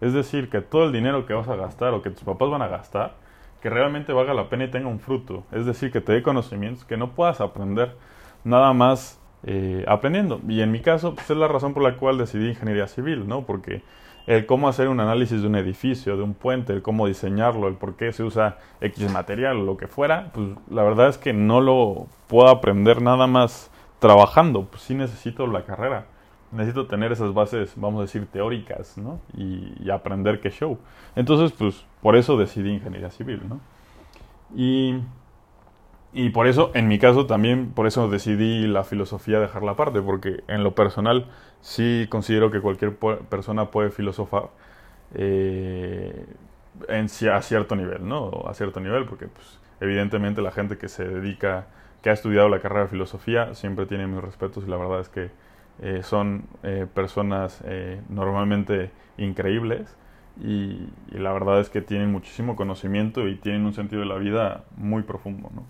es 0.00 0.12
decir, 0.12 0.50
que 0.50 0.60
todo 0.60 0.84
el 0.84 0.92
dinero 0.92 1.26
que 1.26 1.34
vas 1.34 1.48
a 1.48 1.56
gastar 1.56 1.94
o 1.94 2.02
que 2.02 2.10
tus 2.10 2.24
papás 2.24 2.50
van 2.50 2.62
a 2.62 2.68
gastar, 2.68 3.14
que 3.60 3.70
realmente 3.70 4.12
valga 4.12 4.34
la 4.34 4.48
pena 4.48 4.64
y 4.64 4.70
tenga 4.70 4.88
un 4.88 5.00
fruto, 5.00 5.44
es 5.52 5.66
decir, 5.66 5.90
que 5.90 6.00
te 6.00 6.12
dé 6.12 6.22
conocimientos 6.22 6.84
que 6.84 6.96
no 6.96 7.12
puedas 7.12 7.40
aprender 7.40 7.96
nada 8.44 8.72
más 8.72 9.20
eh, 9.44 9.84
aprendiendo. 9.88 10.40
Y 10.48 10.60
en 10.60 10.70
mi 10.70 10.80
caso, 10.80 11.14
pues 11.14 11.30
es 11.30 11.36
la 11.36 11.48
razón 11.48 11.74
por 11.74 11.82
la 11.82 11.96
cual 11.96 12.18
decidí 12.18 12.48
ingeniería 12.48 12.86
civil, 12.88 13.26
¿no? 13.26 13.46
Porque 13.46 13.82
el 14.26 14.44
cómo 14.44 14.68
hacer 14.68 14.88
un 14.88 15.00
análisis 15.00 15.40
de 15.40 15.46
un 15.46 15.56
edificio, 15.56 16.16
de 16.16 16.22
un 16.22 16.34
puente, 16.34 16.72
el 16.72 16.82
cómo 16.82 17.06
diseñarlo, 17.06 17.68
el 17.68 17.74
por 17.74 17.96
qué 17.96 18.12
se 18.12 18.24
usa 18.24 18.58
X 18.80 19.10
material 19.12 19.64
lo 19.64 19.76
que 19.76 19.86
fuera, 19.86 20.30
pues 20.34 20.48
la 20.68 20.82
verdad 20.82 21.08
es 21.08 21.18
que 21.18 21.32
no 21.32 21.60
lo 21.60 22.06
puedo 22.26 22.48
aprender 22.48 23.00
nada 23.00 23.26
más 23.26 23.70
trabajando, 24.00 24.66
pues 24.66 24.82
sí 24.82 24.94
necesito 24.94 25.46
la 25.46 25.64
carrera 25.64 26.06
necesito 26.52 26.86
tener 26.86 27.12
esas 27.12 27.34
bases, 27.34 27.74
vamos 27.76 28.00
a 28.00 28.02
decir, 28.02 28.26
teóricas, 28.26 28.98
¿no? 28.98 29.20
Y, 29.36 29.90
aprender 29.90 30.40
qué 30.40 30.50
show. 30.50 30.78
Entonces, 31.14 31.52
pues, 31.56 31.84
por 32.02 32.16
eso 32.16 32.36
decidí 32.36 32.72
ingeniería 32.72 33.10
civil, 33.10 33.42
¿no? 33.48 33.60
Y, 34.54 35.00
y 36.12 36.30
por 36.30 36.46
eso, 36.46 36.70
en 36.74 36.88
mi 36.88 36.98
caso 36.98 37.26
también, 37.26 37.72
por 37.72 37.86
eso 37.86 38.08
decidí 38.08 38.66
la 38.66 38.84
filosofía 38.84 39.40
dejarla 39.40 39.72
aparte, 39.72 40.00
porque 40.02 40.42
en 40.48 40.64
lo 40.64 40.74
personal 40.74 41.26
sí 41.60 42.06
considero 42.08 42.50
que 42.50 42.60
cualquier 42.60 42.96
persona 42.96 43.70
puede 43.70 43.90
filosofar 43.90 44.50
eh, 45.14 46.26
en, 46.88 47.06
a 47.06 47.42
cierto 47.42 47.76
nivel, 47.76 48.06
¿no? 48.06 48.44
A 48.46 48.54
cierto 48.54 48.80
nivel, 48.80 49.06
porque, 49.06 49.26
pues, 49.28 49.60
evidentemente 49.80 50.42
la 50.42 50.52
gente 50.52 50.78
que 50.78 50.88
se 50.88 51.06
dedica, 51.06 51.66
que 52.02 52.10
ha 52.10 52.12
estudiado 52.12 52.48
la 52.48 52.60
carrera 52.60 52.82
de 52.82 52.88
filosofía, 52.88 53.54
siempre 53.54 53.86
tiene 53.86 54.06
mis 54.06 54.20
respetos 54.20 54.64
y 54.66 54.70
la 54.70 54.76
verdad 54.76 55.00
es 55.00 55.08
que 55.08 55.30
eh, 55.82 56.02
son 56.02 56.44
eh, 56.62 56.86
personas 56.92 57.62
eh, 57.66 58.00
normalmente 58.08 58.90
increíbles 59.18 59.94
y, 60.40 60.88
y, 61.12 61.18
la 61.18 61.32
verdad 61.32 61.60
es 61.60 61.68
que 61.68 61.82
tienen 61.82 62.10
muchísimo 62.10 62.56
conocimiento 62.56 63.28
y 63.28 63.36
tienen 63.36 63.64
un 63.66 63.74
sentido 63.74 64.00
de 64.00 64.08
la 64.08 64.16
vida 64.16 64.64
muy 64.76 65.02
profundo, 65.02 65.50
¿no? 65.54 65.64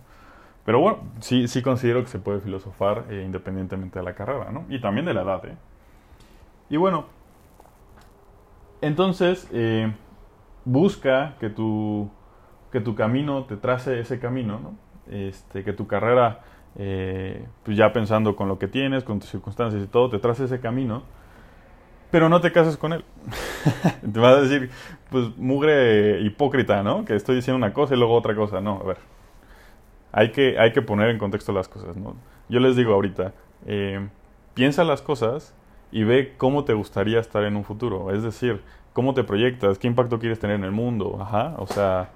Pero 0.64 0.81
bueno, 0.81 0.99
sí, 1.21 1.47
sí 1.49 1.62
considero 1.62 2.03
que 2.03 2.09
se 2.09 2.19
puede 2.19 2.40
filosofar 2.40 3.05
independientemente 3.11 4.01
de 4.01 4.05
la 4.05 4.14
carrera, 4.14 4.51
¿no? 4.51 4.64
Y 4.69 4.81
también 4.81 5.07
de 5.07 5.14
la 5.14 5.23
edad. 5.23 5.42
Y 6.69 6.77
bueno, 6.77 7.07
entonces 8.81 9.49
busca 10.64 11.37
que 11.38 11.51
tu, 11.51 12.11
que 12.73 12.81
tu 12.81 12.97
camino 12.97 13.45
te 13.45 13.57
trace 13.57 14.01
ese 14.01 14.19
camino, 14.19 14.59
¿no? 14.59 14.75
Este, 15.09 15.62
que 15.62 15.73
tu 15.73 15.87
carrera 15.87 16.40
eh, 16.79 17.47
pues 17.62 17.77
ya 17.77 17.93
pensando 17.93 18.37
con 18.37 18.49
lo 18.49 18.59
que 18.59 18.69
tienes, 18.69 19.05
con 19.05 19.21
tus 19.21 19.31
circunstancias 19.31 19.83
y 19.83 19.87
todo, 19.87 20.11
te 20.11 20.19
traces 20.19 20.51
ese 20.51 20.61
camino, 20.61 21.03
pero 22.11 22.29
no 22.29 22.41
te 22.41 22.53
cases 22.53 22.77
con 22.77 22.93
él. 22.93 23.05
te 24.12 24.21
vas 24.21 24.37
a 24.37 24.41
decir, 24.43 24.71
pues 25.11 25.37
mugre 25.37 26.21
hipócrita, 26.21 26.83
¿no? 26.83 27.05
Que 27.05 27.15
estoy 27.15 27.37
diciendo 27.37 27.57
una 27.57 27.73
cosa 27.73 27.95
y 27.95 27.99
luego 27.99 28.15
otra 28.15 28.35
cosa. 28.35 28.61
No, 28.61 28.81
a 28.83 28.87
ver. 28.87 28.99
Hay 30.12 30.33
que, 30.33 30.59
hay 30.59 30.73
que 30.73 30.83
poner 30.83 31.11
en 31.11 31.19
contexto 31.19 31.53
las 31.53 31.69
cosas, 31.69 31.97
¿no? 31.97 32.17
Yo 32.49 32.61
les 32.61 32.77
digo 32.77 32.95
ahorita, 32.95 33.33
eh, 33.67 34.09
piensa 34.55 34.85
las 34.85 35.03
cosas 35.03 35.55
y 35.91 36.05
ve 36.05 36.35
cómo 36.37 36.65
te 36.65 36.75
gustaría 36.75 37.21
estar 37.21 37.45
en 37.45 37.57
un 37.57 37.65
futuro. 37.65 38.12
Es 38.12 38.23
decir, 38.23 38.62
cómo 38.93 39.12
te 39.15 39.25
proyectas, 39.25 39.79
qué 39.79 39.87
impacto 39.87 40.19
quieres 40.19 40.39
tener 40.39 40.57
en 40.57 40.65
el 40.65 40.73
mundo. 40.73 41.19
Ajá, 41.21 41.55
o 41.59 41.67
sea, 41.67 42.11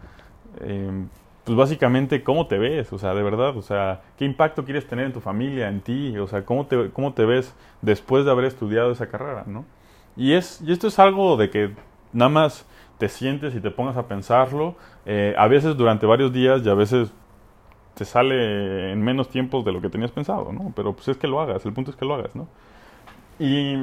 eh, 0.60 1.04
pues 1.44 1.56
básicamente 1.56 2.22
cómo 2.22 2.46
te 2.46 2.58
ves, 2.58 2.92
o 2.92 2.98
sea, 2.98 3.14
de 3.14 3.22
verdad, 3.22 3.56
o 3.56 3.62
sea, 3.62 4.02
qué 4.18 4.24
impacto 4.24 4.64
quieres 4.64 4.86
tener 4.86 5.06
en 5.06 5.12
tu 5.12 5.20
familia, 5.20 5.68
en 5.68 5.80
ti, 5.80 6.16
o 6.18 6.26
sea, 6.26 6.44
cómo 6.44 6.66
te, 6.66 6.90
cómo 6.90 7.14
te 7.14 7.24
ves 7.24 7.54
después 7.82 8.24
de 8.24 8.30
haber 8.30 8.44
estudiado 8.44 8.92
esa 8.92 9.08
carrera, 9.08 9.44
¿no? 9.46 9.64
Y, 10.16 10.34
es, 10.34 10.60
y 10.60 10.72
esto 10.72 10.88
es 10.88 10.98
algo 10.98 11.36
de 11.36 11.50
que 11.50 11.74
nada 12.12 12.28
más 12.28 12.66
te 12.98 13.08
sientes 13.08 13.54
y 13.54 13.60
te 13.60 13.70
pongas 13.70 13.96
a 13.96 14.06
pensarlo, 14.06 14.76
eh, 15.06 15.34
a 15.38 15.48
veces 15.48 15.76
durante 15.76 16.04
varios 16.04 16.32
días 16.32 16.62
y 16.64 16.68
a 16.68 16.74
veces 16.74 17.10
te 17.94 18.04
sale 18.04 18.92
en 18.92 19.02
menos 19.02 19.28
tiempos 19.30 19.64
de 19.64 19.72
lo 19.72 19.80
que 19.80 19.88
tenías 19.88 20.10
pensado, 20.10 20.52
¿no? 20.52 20.72
Pero 20.76 20.92
pues 20.94 21.08
es 21.08 21.16
que 21.16 21.26
lo 21.26 21.40
hagas, 21.40 21.64
el 21.64 21.72
punto 21.72 21.90
es 21.90 21.96
que 21.96 22.04
lo 22.04 22.14
hagas, 22.14 22.36
¿no? 22.36 22.48
Y, 23.38 23.76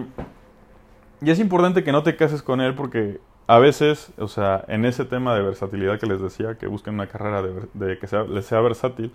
y 1.21 1.31
es 1.31 1.39
importante 1.39 1.83
que 1.83 1.91
no 1.91 2.03
te 2.03 2.15
cases 2.15 2.43
con 2.43 2.61
él 2.61 2.75
porque 2.75 3.19
a 3.47 3.59
veces, 3.59 4.13
o 4.17 4.27
sea, 4.27 4.65
en 4.67 4.83
ese 4.83 5.05
tema 5.05 5.33
de 5.33 5.41
versatilidad 5.41 5.99
que 5.99 6.05
les 6.05 6.21
decía, 6.21 6.57
que 6.57 6.67
busquen 6.67 6.95
una 6.95 7.07
carrera 7.07 7.41
de, 7.41 7.97
que 7.97 8.05
sea, 8.05 8.23
les 8.23 8.45
sea 8.45 8.59
versátil, 8.59 9.13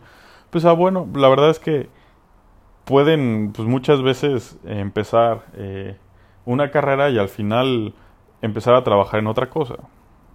pues 0.51 0.64
ah, 0.64 0.73
bueno, 0.73 1.07
la 1.14 1.29
verdad 1.29 1.51
es 1.51 1.59
que 1.59 1.90
pueden, 2.87 3.53
pues 3.55 3.68
muchas 3.68 4.03
veces 4.03 4.59
eh, 4.64 4.81
empezar 4.81 5.45
eh, 5.55 5.99
una 6.47 6.71
carrera 6.71 7.11
y 7.11 7.18
al 7.18 7.29
final 7.29 7.95
empezar 8.40 8.75
a 8.75 8.83
trabajar 8.83 9.21
en 9.21 9.27
otra 9.27 9.51
cosa, 9.51 9.77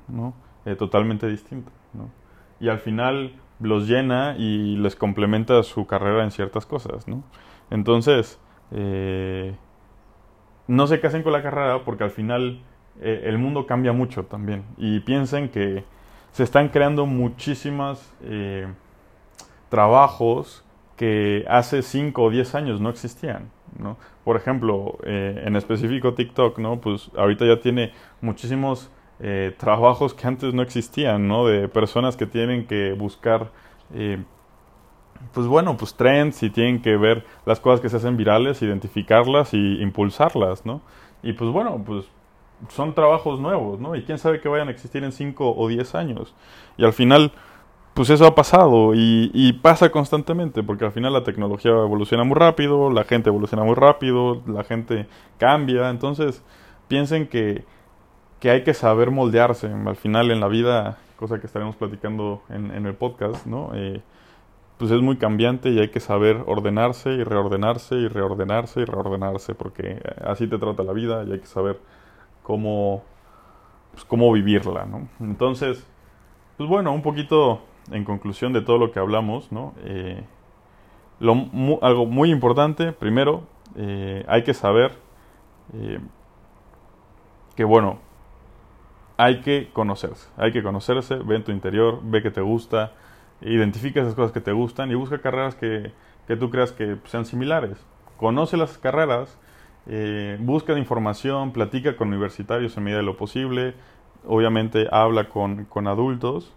¿no? 0.07 0.35
Eh, 0.65 0.75
totalmente 0.75 1.27
distinta, 1.27 1.71
¿no? 1.93 2.09
Y 2.59 2.69
al 2.69 2.79
final 2.79 3.33
los 3.59 3.87
llena 3.87 4.35
y 4.37 4.77
les 4.77 4.95
complementa 4.95 5.61
su 5.63 5.87
carrera 5.87 6.23
en 6.23 6.29
ciertas 6.29 6.67
cosas, 6.67 7.07
¿no? 7.07 7.23
Entonces, 7.71 8.39
no 10.67 10.87
se 10.87 10.99
casen 10.99 11.23
con 11.23 11.33
la 11.33 11.41
carrera 11.41 11.83
porque 11.83 12.03
al 12.03 12.11
final 12.11 12.61
eh, 13.01 13.23
el 13.25 13.37
mundo 13.37 13.65
cambia 13.65 13.93
mucho 13.93 14.25
también. 14.25 14.63
Y 14.77 14.99
piensen 15.01 15.49
que 15.49 15.83
se 16.37 16.43
están 16.43 16.69
creando 16.69 17.07
muchísimos 17.07 18.13
eh, 18.21 18.67
trabajos 19.69 20.63
que 20.95 21.43
hace 21.49 21.81
5 21.81 22.23
o 22.23 22.29
10 22.29 22.53
años 22.53 22.79
no 22.79 22.91
existían. 22.91 23.49
¿no? 23.79 23.97
Por 24.23 24.35
ejemplo, 24.35 24.99
eh, 25.03 25.43
en 25.45 25.55
específico 25.55 26.13
TikTok, 26.13 26.59
¿no? 26.59 26.79
Pues 26.79 27.09
ahorita 27.17 27.43
ya 27.43 27.59
tiene 27.59 27.91
muchísimos 28.21 28.91
eh, 29.19 29.55
trabajos 29.57 30.13
que 30.13 30.27
antes 30.27 30.53
no 30.53 30.61
existían, 30.61 31.27
¿no? 31.27 31.47
De 31.47 31.67
personas 31.67 32.15
que 32.15 32.27
tienen 32.27 32.67
que 32.67 32.93
buscar, 32.93 33.49
pues 35.33 35.47
bueno, 35.47 35.75
pues 35.75 35.95
trends 35.95 36.43
y 36.43 36.51
tienen 36.51 36.83
que 36.83 36.97
ver 36.97 37.25
las 37.47 37.59
cosas 37.59 37.79
que 37.79 37.89
se 37.89 37.97
hacen 37.97 38.15
virales, 38.15 38.61
identificarlas 38.61 39.55
y 39.55 39.81
impulsarlas, 39.81 40.67
¿no? 40.67 40.81
Y 41.23 41.33
pues 41.33 41.51
bueno, 41.51 41.81
pues 41.83 42.05
son 42.69 42.93
trabajos 42.93 43.39
nuevos, 43.39 43.79
¿no? 43.79 43.95
Y 43.95 44.03
quién 44.03 44.17
sabe 44.17 44.39
que 44.39 44.49
vayan 44.49 44.67
a 44.67 44.71
existir 44.71 45.03
en 45.03 45.11
5 45.11 45.55
o 45.55 45.67
10 45.67 45.95
años. 45.95 46.33
Y 46.77 46.85
al 46.85 46.93
final, 46.93 47.31
pues 47.93 48.09
eso 48.09 48.25
ha 48.25 48.35
pasado 48.35 48.93
y, 48.95 49.53
pasa 49.61 49.89
constantemente, 49.89 50.63
porque 50.63 50.85
al 50.85 50.91
final 50.91 51.13
la 51.13 51.23
tecnología 51.23 51.71
evoluciona 51.71 52.23
muy 52.23 52.35
rápido, 52.35 52.91
la 52.91 53.03
gente 53.03 53.29
evoluciona 53.29 53.63
muy 53.63 53.75
rápido, 53.75 54.41
la 54.47 54.63
gente 54.63 55.07
cambia, 55.39 55.89
entonces 55.89 56.43
piensen 56.87 57.27
que, 57.27 57.65
que 58.39 58.51
hay 58.51 58.63
que 58.63 58.73
saber 58.73 59.11
moldearse 59.11 59.67
al 59.67 59.95
final 59.95 60.31
en 60.31 60.39
la 60.39 60.47
vida, 60.47 60.99
cosa 61.17 61.39
que 61.39 61.47
estaremos 61.47 61.75
platicando 61.75 62.43
en, 62.49 62.71
en 62.71 62.85
el 62.85 62.93
podcast, 62.93 63.45
¿no? 63.45 63.71
Eh, 63.73 64.01
pues 64.77 64.91
es 64.91 65.01
muy 65.01 65.17
cambiante 65.17 65.69
y 65.69 65.79
hay 65.79 65.89
que 65.89 65.99
saber 65.99 66.43
ordenarse 66.45 67.09
y 67.09 67.23
reordenarse 67.23 67.95
y 67.95 68.07
reordenarse 68.07 68.81
y 68.81 68.85
reordenarse, 68.85 69.55
porque 69.55 69.99
así 70.23 70.47
te 70.47 70.59
trata 70.59 70.83
la 70.83 70.93
vida 70.93 71.23
y 71.27 71.31
hay 71.31 71.39
que 71.39 71.47
saber 71.47 71.79
cómo, 72.47 73.03
pues, 73.91 74.05
cómo 74.05 74.31
vivirla. 74.31 74.87
Entonces, 75.19 75.85
pues 76.55 76.69
bueno, 76.69 76.93
un 76.93 77.01
poquito 77.01 77.59
en 77.91 78.05
conclusión 78.05 78.53
de 78.53 78.61
todo 78.61 78.77
lo 78.77 78.93
que 78.93 78.99
hablamos. 78.99 79.49
Eh, 79.83 80.23
lo, 81.19 81.35
mu, 81.35 81.77
algo 81.81 82.05
muy 82.05 82.31
importante, 82.31 82.93
primero, 82.93 83.43
eh, 83.75 84.23
hay 84.29 84.45
que 84.45 84.53
saber 84.53 84.93
eh, 85.73 85.99
que, 87.57 87.65
bueno, 87.65 87.99
hay 89.17 89.41
que 89.41 89.69
conocerse, 89.73 90.29
hay 90.37 90.53
que 90.53 90.63
conocerse, 90.63 91.15
ve 91.15 91.35
en 91.35 91.43
tu 91.43 91.51
interior, 91.51 91.99
ve 92.01 92.23
que 92.23 92.31
te 92.31 92.39
gusta, 92.39 92.93
identifica 93.41 93.99
esas 93.99 94.15
cosas 94.15 94.31
que 94.31 94.39
te 94.39 94.53
gustan 94.53 94.89
y 94.89 94.95
busca 94.95 95.19
carreras 95.19 95.55
que, 95.55 95.91
que 96.27 96.37
tú 96.37 96.49
creas 96.49 96.71
que 96.71 96.95
sean 97.07 97.25
similares. 97.25 97.77
Conoce 98.15 98.55
las 98.55 98.77
carreras 98.77 99.37
eh, 99.87 100.37
busca 100.39 100.77
información, 100.77 101.51
platica 101.51 101.95
con 101.95 102.09
universitarios 102.09 102.75
en 102.77 102.83
medida 102.83 102.97
de 102.97 103.03
lo 103.03 103.17
posible, 103.17 103.73
obviamente 104.25 104.87
habla 104.91 105.29
con, 105.29 105.65
con 105.65 105.87
adultos 105.87 106.53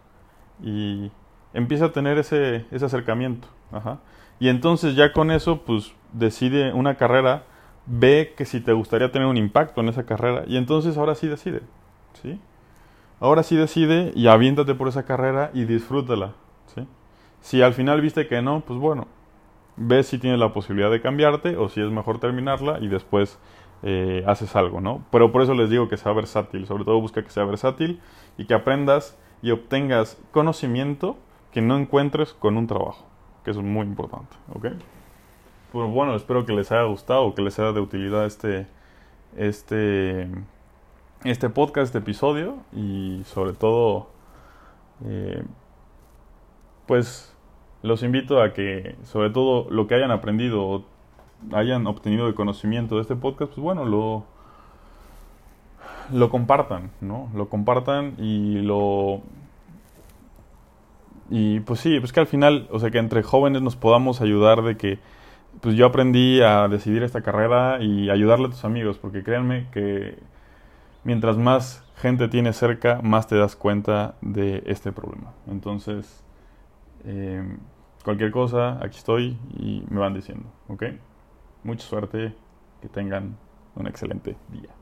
y 0.63 1.11
empieza 1.55 1.87
a 1.87 1.93
tener 1.93 2.19
ese, 2.19 2.67
ese 2.71 2.85
acercamiento. 2.85 3.49
Ajá. 3.73 4.01
Y 4.41 4.49
entonces 4.49 4.97
ya 4.97 5.13
con 5.13 5.31
eso, 5.31 5.63
pues 5.63 5.93
decide 6.13 6.73
una 6.73 6.97
carrera, 6.97 7.45
ve 7.87 8.35
que 8.37 8.45
si 8.45 8.61
te 8.61 8.73
gustaría 8.73 9.13
tener 9.13 9.29
un 9.29 9.37
impacto 9.37 9.81
en 9.81 9.89
esa 9.89 10.05
carrera 10.07 10.45
y 10.47 10.57
entonces 10.57 10.97
ahora 10.97 11.15
sí 11.15 11.29
decide. 11.29 11.61
¿sí? 12.23 12.41
Ahora 13.21 13.43
sí 13.43 13.55
decide 13.57 14.13
y 14.15 14.27
aviéntate 14.27 14.75
por 14.75 14.89
esa 14.89 15.05
carrera 15.05 15.51
y 15.55 15.65
disfrútala. 15.65 16.33
¿sí? 16.75 16.87
Si 17.41 17.63
al 17.63 17.75
final 17.75 18.01
viste 18.01 18.27
que 18.27 18.43
no, 18.43 18.61
pues 18.61 18.79
bueno, 18.79 19.07
ves 19.81 20.09
si 20.09 20.19
tienes 20.19 20.39
la 20.39 20.53
posibilidad 20.53 20.91
de 20.91 21.01
cambiarte 21.01 21.57
o 21.57 21.69
si 21.71 21.81
es 21.81 21.91
mejor 21.91 22.21
terminarla 22.21 22.79
y 22.81 22.89
después 22.89 23.39
eh, 23.83 24.23
haces 24.27 24.55
algo, 24.55 24.81
¿no? 24.81 25.03
Pero 25.11 25.33
por 25.33 25.41
eso 25.41 25.55
les 25.55 25.71
digo 25.71 25.89
que 25.89 25.97
sea 25.97 26.13
versátil, 26.13 26.67
sobre 26.67 26.85
todo 26.85 27.01
busca 27.01 27.25
que 27.25 27.31
sea 27.31 27.45
versátil 27.45 28.01
y 28.37 28.45
que 28.45 28.53
aprendas 28.53 29.19
y 29.41 29.53
obtengas 29.53 30.21
conocimiento 30.33 31.17
que 31.51 31.63
no 31.63 31.79
encuentres 31.79 32.35
con 32.35 32.59
un 32.59 32.67
trabajo, 32.67 33.07
que 33.43 33.53
eso 33.53 33.61
es 33.61 33.67
muy 33.67 33.87
importante, 33.87 34.37
¿ok? 34.55 34.67
Pues 35.73 35.91
bueno, 35.91 36.15
espero 36.15 36.45
que 36.45 36.53
les 36.53 36.71
haya 36.73 36.83
gustado, 36.83 37.35
que 37.35 37.41
les 37.41 37.55
sea 37.55 37.73
de 37.73 37.81
utilidad 37.81 38.27
este, 38.27 38.67
este, 39.35 40.29
este 41.25 41.49
podcast, 41.49 41.87
este 41.87 41.99
episodio 41.99 42.59
y 42.73 43.23
sobre 43.25 43.55
todo, 43.55 44.11
eh, 45.07 45.43
pues 46.87 47.30
los 47.83 48.03
invito 48.03 48.43
a 48.43 48.53
que, 48.53 48.97
sobre 49.05 49.31
todo, 49.31 49.69
lo 49.71 49.87
que 49.87 49.95
hayan 49.95 50.11
aprendido 50.11 50.63
o 50.65 50.85
hayan 51.53 51.87
obtenido 51.87 52.27
de 52.27 52.35
conocimiento 52.35 52.97
de 52.97 53.03
este 53.03 53.17
podcast, 53.17 53.53
pues 53.53 53.63
bueno, 53.63 53.85
lo, 53.85 54.25
lo 56.13 56.31
compartan, 56.31 56.91
¿no? 57.01 57.31
Lo 57.35 57.49
compartan 57.49 58.15
y 58.19 58.61
lo... 58.61 59.23
Y 61.31 61.61
pues 61.61 61.81
sí, 61.81 62.01
pues 62.01 62.13
que 62.13 62.21
al 62.21 62.27
final, 62.27 62.67
o 62.73 62.81
sea, 62.81 62.91
que 62.91 62.99
entre 62.99 63.23
jóvenes 63.23 63.63
nos 63.63 63.77
podamos 63.77 64.21
ayudar 64.21 64.63
de 64.63 64.77
que, 64.77 64.99
pues 65.61 65.77
yo 65.77 65.87
aprendí 65.87 66.43
a 66.43 66.69
decidir 66.69 67.03
esta 67.03 67.23
carrera 67.23 67.79
y 67.81 68.11
ayudarle 68.11 68.47
a 68.47 68.51
tus 68.51 68.65
amigos, 68.65 68.99
porque 68.99 69.23
créanme 69.23 69.69
que 69.71 70.19
mientras 71.05 71.37
más 71.37 71.85
gente 71.97 72.29
tienes 72.29 72.57
cerca, 72.57 73.01
más 73.03 73.29
te 73.29 73.37
das 73.37 73.57
cuenta 73.57 74.17
de 74.21 74.63
este 74.67 74.91
problema. 74.91 75.33
Entonces, 75.49 76.25
eh, 77.05 77.43
cualquier 78.05 78.31
cosa, 78.31 78.83
aquí 78.85 78.99
estoy 78.99 79.39
y 79.59 79.85
me 79.91 80.01
van 80.01 80.15
diciendo, 80.15 80.51
¿ok? 80.69 80.85
Mucha 81.65 81.87
suerte, 81.87 82.35
que 82.81 82.89
tengan 82.89 83.37
un 83.75 83.87
excelente 83.87 84.37
día. 84.49 84.71